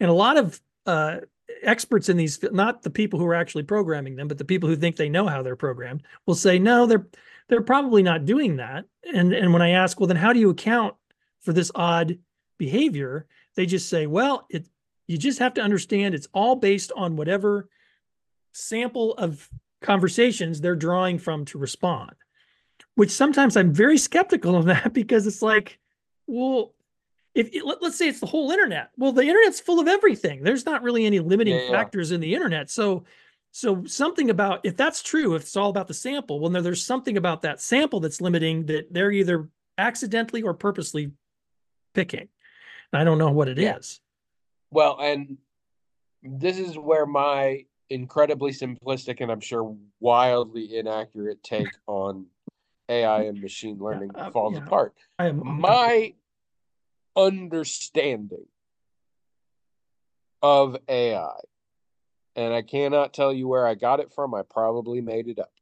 [0.00, 1.18] And a lot of uh
[1.62, 4.76] experts in these not the people who are actually programming them but the people who
[4.76, 7.06] think they know how they're programmed will say no they're
[7.48, 8.86] they're probably not doing that.
[9.12, 10.94] And and when i ask well then how do you account
[11.40, 12.18] for this odd
[12.58, 13.26] behavior?
[13.54, 14.66] they just say well it
[15.06, 17.68] you just have to understand it's all based on whatever
[18.52, 19.50] sample of
[19.82, 22.12] conversations they're drawing from to respond.
[22.94, 25.78] which sometimes i'm very skeptical of that because it's like
[26.26, 26.72] well
[27.34, 30.66] if let, us say it's the whole internet well the internet's full of everything there's
[30.66, 31.70] not really any limiting Yeah, yeah.
[31.70, 33.04] factors in the internet so
[33.50, 36.84] so something about if that's true if it's all about the sample well no, there's
[36.84, 41.12] something about that sample that's limiting that they're either accidentally or purposely
[41.94, 42.28] picking
[42.92, 44.00] i don't know what it is.
[44.00, 44.08] Yeah.
[44.74, 45.36] Well, and
[46.22, 52.24] this is where my incredibly simplistic and I'm sure wildly inaccurate take on
[52.88, 54.94] AI and machine learning uh, falls apart.
[55.18, 56.14] i am My
[57.16, 58.46] understanding
[60.42, 61.38] of AI,
[62.36, 64.34] and I cannot tell you where I got it from.
[64.34, 65.52] I probably made it up.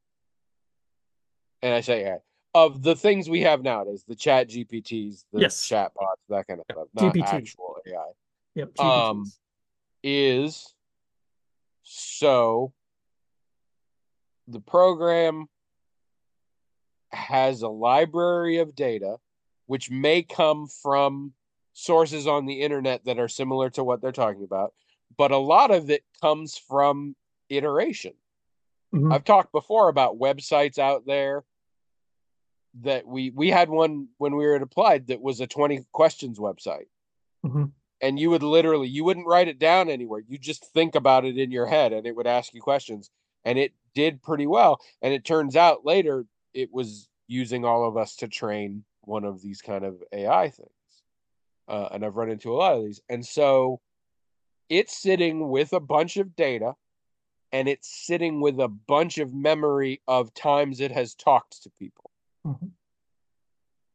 [1.61, 2.17] And I say AI.
[2.53, 5.65] Of the things we have nowadays, the chat GPTs, the Yes.
[5.65, 7.23] chat bots, that kind of stuff, not GPT.
[7.23, 8.11] actual AI.
[8.55, 8.79] Yep.
[8.79, 9.31] Um,
[10.03, 10.73] is
[11.83, 12.73] so
[14.47, 15.47] the program
[17.11, 19.17] has a library of data
[19.67, 21.33] which may come from
[21.81, 24.73] sources on the internet that are similar to what they're talking about
[25.17, 27.15] but a lot of it comes from
[27.49, 28.13] iteration.
[28.93, 29.13] Mhm.
[29.13, 31.43] i've talked before about websites out there
[32.81, 36.39] that we we had one when we were at applied that was a 20 questions
[36.39, 36.87] website.
[37.45, 37.71] Mhm.
[38.01, 40.21] and you would literally you wouldn't write it down anywhere.
[40.27, 43.09] You just think about it in your head and it would ask you questions.
[43.43, 44.79] And it did pretty well.
[45.01, 49.41] And it turns out later it was using all of us to train one of
[49.41, 50.69] these kind of ai things
[51.67, 53.01] uh, and i've run into a lot of these.
[53.09, 53.79] And so
[54.69, 56.73] it's sitting with a bunch of data
[57.51, 62.09] and it's sitting with a bunch of memory of times it has talked to people.
[62.45, 62.71] Mhm.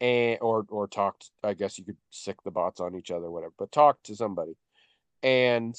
[0.01, 3.55] and or or talked i guess you could sic the bots on each other whatever
[3.59, 4.55] but talk to somebody.
[5.23, 5.75] And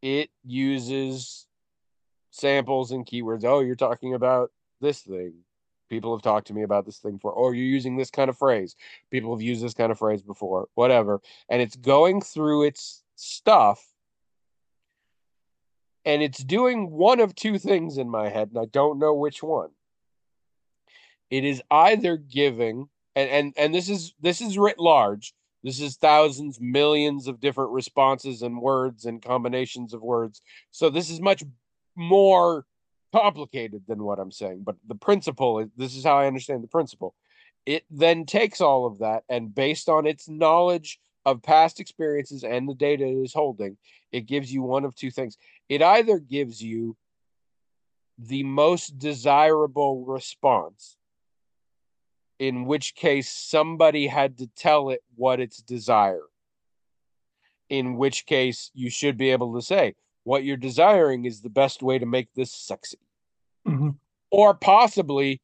[0.00, 1.46] it uses
[2.30, 3.44] samples and keywords.
[3.44, 4.50] Oh you're talking about
[4.80, 5.34] this thing
[5.94, 8.36] people have talked to me about this thing before or you're using this kind of
[8.36, 8.74] phrase.
[9.12, 13.86] People have used this kind of phrase before whatever and it's going through its stuff
[16.04, 19.40] and it's doing one of two things in my head and i don't know which
[19.40, 19.70] one.
[21.30, 25.32] It is either giving and and and this is this is writ large
[25.62, 30.42] this is thousands millions of different responses and words and combinations of words
[30.72, 31.44] so this is much
[31.94, 32.66] more
[33.22, 36.68] complicated than what i'm saying but the principle is this is how i understand the
[36.68, 37.14] principle
[37.66, 42.68] it then takes all of that and based on its knowledge of past experiences and
[42.68, 43.76] the data it is holding,
[44.12, 45.38] it gives you one of two things.
[45.68, 46.96] It either gives you
[48.18, 50.96] the most desirable response,
[52.38, 56.22] in which case somebody had to tell it what its desire.
[57.70, 59.94] In which case you should be able to say,
[60.24, 62.98] what you're desiring is the best way to make this sexy.
[64.34, 65.40] Or possibly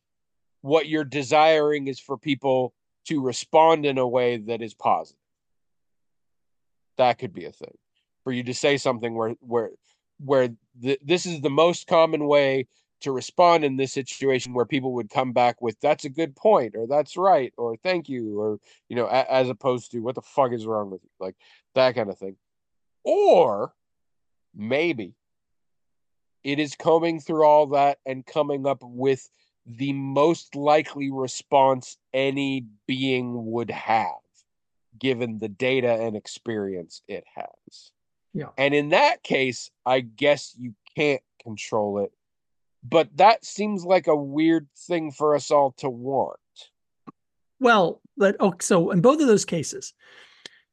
[0.62, 2.74] what you're desiring is for people
[3.06, 5.20] to respond in a way that is positive.
[6.96, 7.78] That could be a thing.
[8.24, 9.70] For you to say something where where
[10.18, 12.66] where this is the most common way
[13.02, 16.74] to respond in this situation where people would come back with that's a good point
[16.74, 20.22] or that's right or thank you or you know a, as opposed to what the
[20.22, 21.10] fuck is wrong with you?
[21.20, 21.36] Like
[21.76, 22.34] that kind of thing.
[23.04, 23.72] Or
[24.52, 25.14] maybe
[26.44, 29.28] it is combing through all that and coming up with
[29.66, 34.06] the most likely response any being would have
[34.98, 37.92] given the data and experience it has.
[38.32, 38.48] Yeah.
[38.56, 42.12] And in that case, I guess you can't control it.
[42.82, 46.38] But that seems like a weird thing for us all to want.
[47.58, 49.92] Well, but oh, so in both of those cases,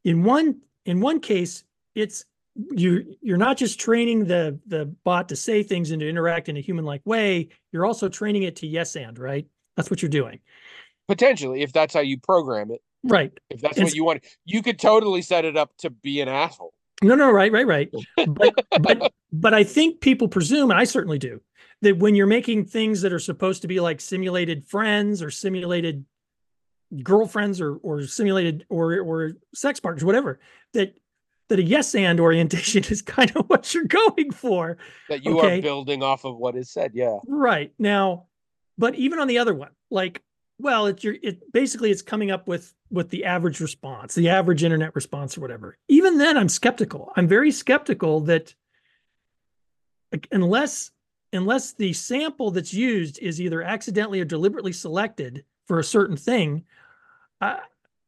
[0.06, 1.66] in one in one case,
[1.96, 2.26] it's
[2.72, 6.58] you you're not just training the the bot to say things and to interact in
[6.58, 9.48] a human like way you're also training it to yes and right?
[9.76, 10.40] That's what you're doing.
[11.08, 12.82] Potentially if that's how you program it.
[13.04, 13.32] Right.
[13.50, 16.28] If that's and what you want you could totally set it up to be an
[16.28, 16.74] asshole.
[17.04, 17.92] No no right right right.
[18.28, 21.42] But but but i think people presume and i certainly do
[21.82, 26.06] that when you're making things that are supposed to be like simulated friends or simulated
[27.04, 30.40] girlfriends or or simulated or or sex partners whatever
[30.74, 30.98] that
[31.50, 34.78] that a yes and orientation is kind of what you're going for.
[35.10, 35.60] That you okay?
[35.60, 36.92] are building off of what is said.
[36.94, 37.18] Yeah.
[37.28, 37.74] Right.
[37.80, 38.28] Now,
[38.78, 40.22] but even on the other one, like,
[40.60, 44.64] well, it's your it basically it's coming up with with the average response, the average
[44.64, 45.78] internet response or whatever.
[45.88, 47.12] Even then, I'm skeptical.
[47.16, 48.56] I'm very skeptical that
[50.32, 50.92] unless
[51.34, 56.64] unless the sample that's used is either accidentally or deliberately selected for a certain thing,
[57.42, 57.60] I,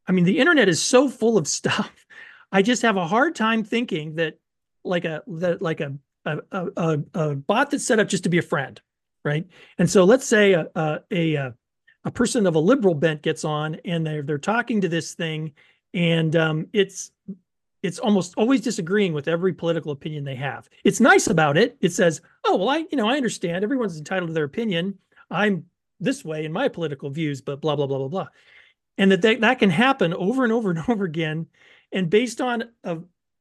[0.07, 2.05] I mean, the internet is so full of stuff
[2.51, 4.39] I just have a hard time thinking that
[4.83, 5.93] like a that like a
[6.25, 8.79] a, a, a bot that's set up just to be a friend,
[9.23, 9.47] right?
[9.77, 11.53] And so let's say a a, a,
[12.05, 15.53] a person of a liberal bent gets on and they're they're talking to this thing,
[15.93, 17.11] and um, it's
[17.81, 20.69] it's almost always disagreeing with every political opinion they have.
[20.83, 21.77] It's nice about it.
[21.81, 23.63] It says, "Oh well, I you know I understand.
[23.63, 24.97] Everyone's entitled to their opinion.
[25.31, 25.65] I'm
[25.99, 28.27] this way in my political views, but blah blah blah blah blah."
[28.97, 31.47] And that they, that can happen over and over and over again
[31.91, 32.97] and based on a,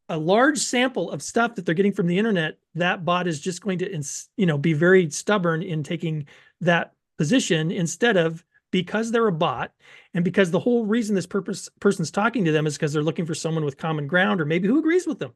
[0.08, 3.62] a large sample of stuff that they're getting from the internet, that bot is just
[3.62, 4.02] going to,
[4.36, 6.26] you know, be very stubborn in taking
[6.60, 9.72] that position instead of because they're a bot
[10.14, 13.26] and because the whole reason this purpose person's talking to them is because they're looking
[13.26, 15.32] for someone with common ground or maybe who agrees with them.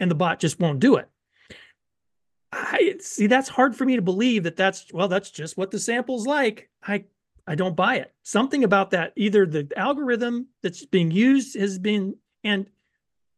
[0.00, 1.08] And the bot just won't do it.
[2.52, 5.78] I see that's hard for me to believe that that's well that's just what the
[5.78, 6.70] sample's like.
[6.82, 7.04] I
[7.46, 8.14] i don't buy it.
[8.22, 12.16] Something about that either the algorithm that's being used has been
[12.46, 12.66] and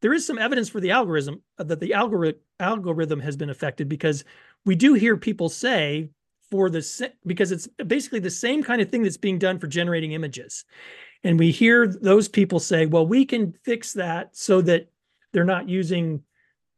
[0.00, 3.88] there is some evidence for the algorithm uh, that the algorithm algorithm has been affected
[3.88, 4.24] because
[4.64, 6.10] we do hear people say
[6.50, 10.12] for the because it's basically the same kind of thing that's being done for generating
[10.12, 10.64] images.
[11.24, 14.88] And we hear those people say, well, we can fix that so that
[15.32, 16.22] they're not using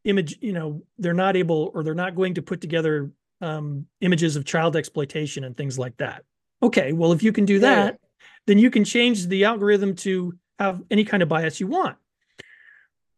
[0.04, 3.10] image, you know, they're not able or they're not going to put together
[3.42, 6.24] um, images of child exploitation and things like that.
[6.62, 8.26] Okay, well, if you can do that, yeah.
[8.46, 11.96] then you can change the algorithm to have any kind of bias you want.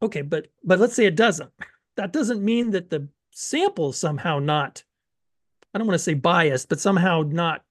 [0.03, 1.51] Okay, but but let's say it doesn't.
[1.97, 4.83] That doesn't mean that the sample somehow not,
[5.73, 7.63] I don't want to say biased, but somehow not.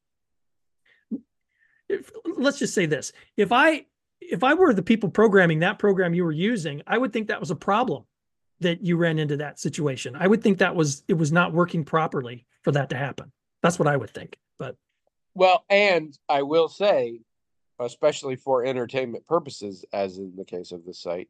[1.89, 3.11] If, let's just say this.
[3.35, 3.85] If I
[4.21, 7.39] if I were the people programming that program you were using, I would think that
[7.39, 8.05] was a problem
[8.61, 10.15] that you ran into that situation.
[10.15, 13.31] I would think that was it was not working properly for that to happen.
[13.61, 14.37] That's what I would think.
[14.57, 14.77] But
[15.33, 17.19] well, and I will say,
[17.79, 21.29] especially for entertainment purposes, as in the case of the site,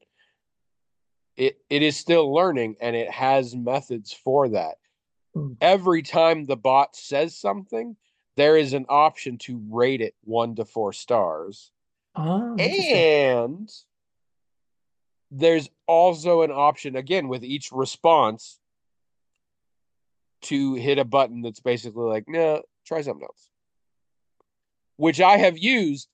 [1.38, 4.76] it, it is still learning and it has methods for that.
[5.36, 5.58] Mm.
[5.62, 7.96] Every time the bot says something,
[8.38, 11.72] there is an option to rate it one to four stars.
[12.16, 13.70] Oh, and
[15.32, 18.60] there's also an option, again, with each response
[20.44, 23.50] to hit a button that's basically like, no, try something else.
[24.98, 26.10] Which I have used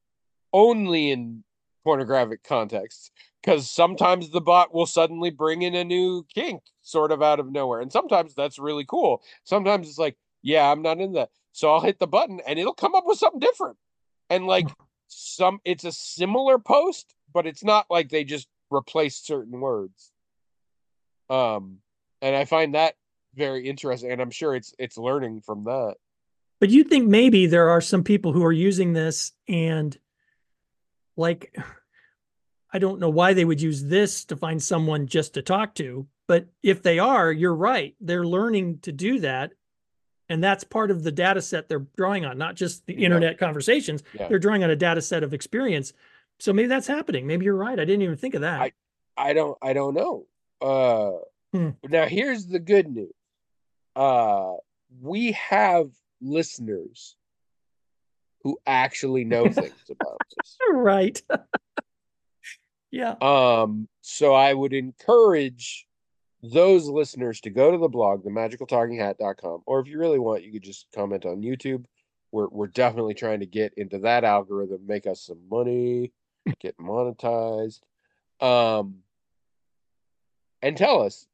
[0.54, 1.44] only in
[1.88, 3.12] pornographic contexts
[3.42, 7.50] because sometimes the bot will suddenly bring in a new kink sort of out of
[7.50, 7.80] nowhere.
[7.80, 9.24] And sometimes that's really cool.
[9.46, 11.30] Sometimes it's like, yeah, I'm not in that.
[11.54, 13.78] So I'll hit the button and it'll come up with something different.
[14.30, 14.68] And like
[15.08, 20.12] some it's a similar post, but it's not like they just replaced certain words.
[21.30, 21.78] Um,
[22.22, 22.96] and I find that
[23.34, 25.96] very interesting, and I'm sure it's it's learning from that.
[26.60, 29.98] But you think maybe there are some people who are using this and
[31.18, 31.56] like
[32.72, 36.08] I don't know why they would use this to find someone just to talk to,
[36.28, 37.96] but if they are, you're right.
[38.02, 39.54] They're learning to do that.
[40.30, 43.06] And that's part of the data set they're drawing on, not just the Yeah.
[43.06, 44.04] internet conversations.
[44.14, 44.28] Yeah.
[44.28, 45.94] They're drawing on a data set of experience.
[46.40, 47.26] So maybe that's happening.
[47.26, 47.80] Maybe you're right.
[47.80, 48.62] I didn't even think of that.
[48.62, 48.74] I-
[49.20, 50.28] I don't I don't know.
[50.62, 51.20] Uh
[51.54, 51.70] Hmm.
[51.90, 53.12] now here's the good news.
[53.96, 54.56] Uh
[55.02, 55.90] we have
[56.22, 57.16] listeners
[58.44, 60.58] who actually know things about this.
[60.72, 61.22] right.
[62.92, 63.16] yeah.
[63.22, 65.88] Um so I would encourage
[66.44, 70.64] those listeners to go to the blog, themagicaltalkinghat.com, or if you really want, you could
[70.64, 71.86] just comment on YouTube.
[72.32, 76.12] We're we're definitely trying to get into that algorithm, make us some money,
[76.60, 77.82] get monetized.
[78.40, 78.98] Um
[80.62, 81.28] and tell us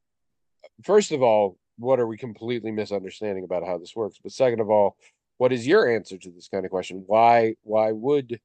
[0.84, 4.20] first of all, what are we completely misunderstanding about how this works?
[4.22, 4.98] But second of all,
[5.38, 7.04] what is your answer to this kind of question?
[7.06, 8.40] Why why would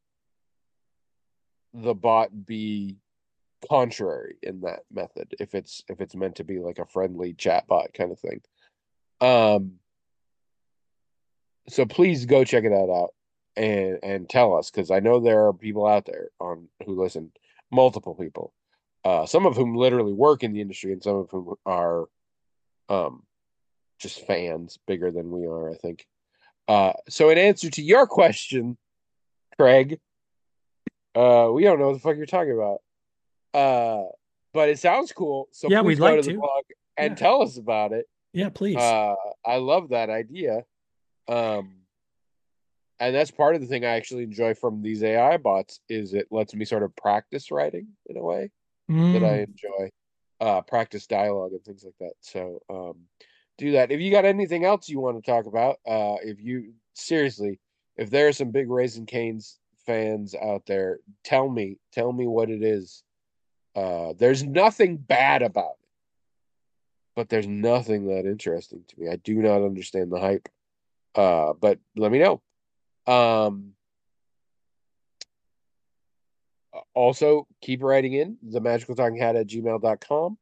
[1.75, 2.97] the bot be
[3.69, 7.67] contrary in that method if it's if it's meant to be like a friendly chat
[7.67, 8.41] bot kind of thing?
[9.21, 9.75] Um
[11.69, 13.15] so please go check it out out
[13.57, 17.33] and and tell us because I know there are people out there on who listen,
[17.71, 18.53] multiple people
[19.05, 22.05] uh, some of whom literally work in the industry and some of whom are
[22.89, 23.23] um,
[23.99, 26.07] just fans bigger than we are, I think.
[26.69, 28.77] Uh, so, in answer to your question,
[29.59, 29.99] Craig,
[31.15, 32.81] uh, we don't know what the fuck you're talking about.
[33.59, 34.09] Uh,
[34.53, 35.49] but it sounds cool.
[35.53, 36.39] So, Yeah, please we'd like to the to.
[36.39, 36.65] blog
[36.99, 37.15] and Yeah.
[37.17, 38.07] tell us about it.
[38.35, 38.77] Yeah, please.
[38.77, 39.15] Uh,
[39.47, 40.65] I love that idea.
[41.27, 41.77] Um,
[43.01, 46.29] and that's part of the thing I actually enjoy from these AI bots is it
[46.31, 48.51] lets me sort of practice writing in a way
[48.89, 49.49] that I Mm.
[49.49, 49.91] enjoy.
[50.41, 52.13] Uh, practice dialogue and things like that.
[52.21, 53.09] So um,
[53.59, 53.91] do that.
[53.91, 57.59] If you got anything else you want to talk about, uh, if you seriously,
[57.97, 62.49] if there are some big Raising Cane's fans out there, tell me, tell me what
[62.49, 63.03] it is.
[63.75, 65.89] Uh, there's nothing bad about it,
[67.15, 69.09] but there's nothing that interesting to me.
[69.09, 70.49] I do not understand the hype.
[71.15, 72.41] Uh, but let me know.
[73.13, 73.73] Um,
[76.95, 80.39] also keep writing in the magical talking hat at gmail.com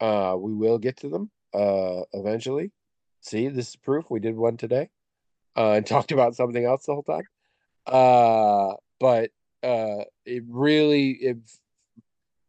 [0.00, 2.72] uh we will get to them uh eventually.
[3.20, 4.04] See this is proof.
[4.10, 4.90] We did one today
[5.56, 7.26] uh and talked about something else the whole time.
[7.86, 9.30] Uh but
[9.62, 11.36] uh it really if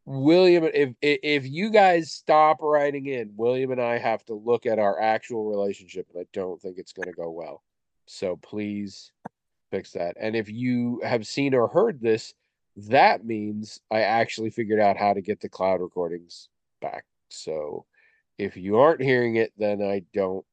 [0.06, 4.66] william if if if you guys stop writing in william and i have to look
[4.66, 7.64] at our actual relationship and i don't think it's going to go well.
[8.06, 9.12] So please
[9.72, 10.18] fix that.
[10.20, 12.34] And if you have seen or heard this
[12.76, 16.50] that means I actually figured out how to get the cloud recordings
[16.82, 17.06] back.
[17.30, 17.86] So
[18.38, 20.46] if you aren't hearing it, then I don't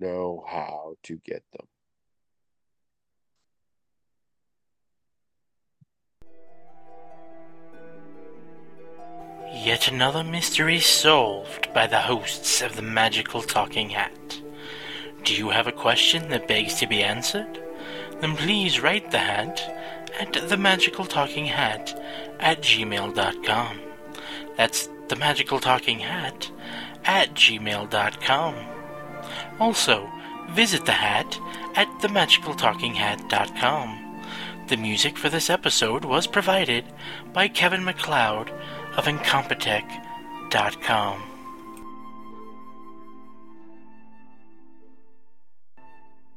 [0.00, 1.66] know how to get them.
[9.54, 14.40] Yet another mystery solved by the hosts of the Magical Talking Hat.
[15.24, 17.60] Do you have a question that begs to be answered?
[18.20, 19.60] Then please write the hat
[20.20, 21.98] at the Magical Talking Hat
[22.40, 23.80] at gmail.com.
[24.56, 26.50] That's the Magical Talking Hat
[27.04, 28.54] at gmail.com.
[29.60, 30.10] Also,
[30.50, 31.38] visit the hat
[31.74, 34.04] at themagicaltalkinghat.com.
[34.68, 36.84] The music for this episode was provided
[37.32, 38.50] by Kevin MacLeod
[38.96, 41.27] of Incompetech.com.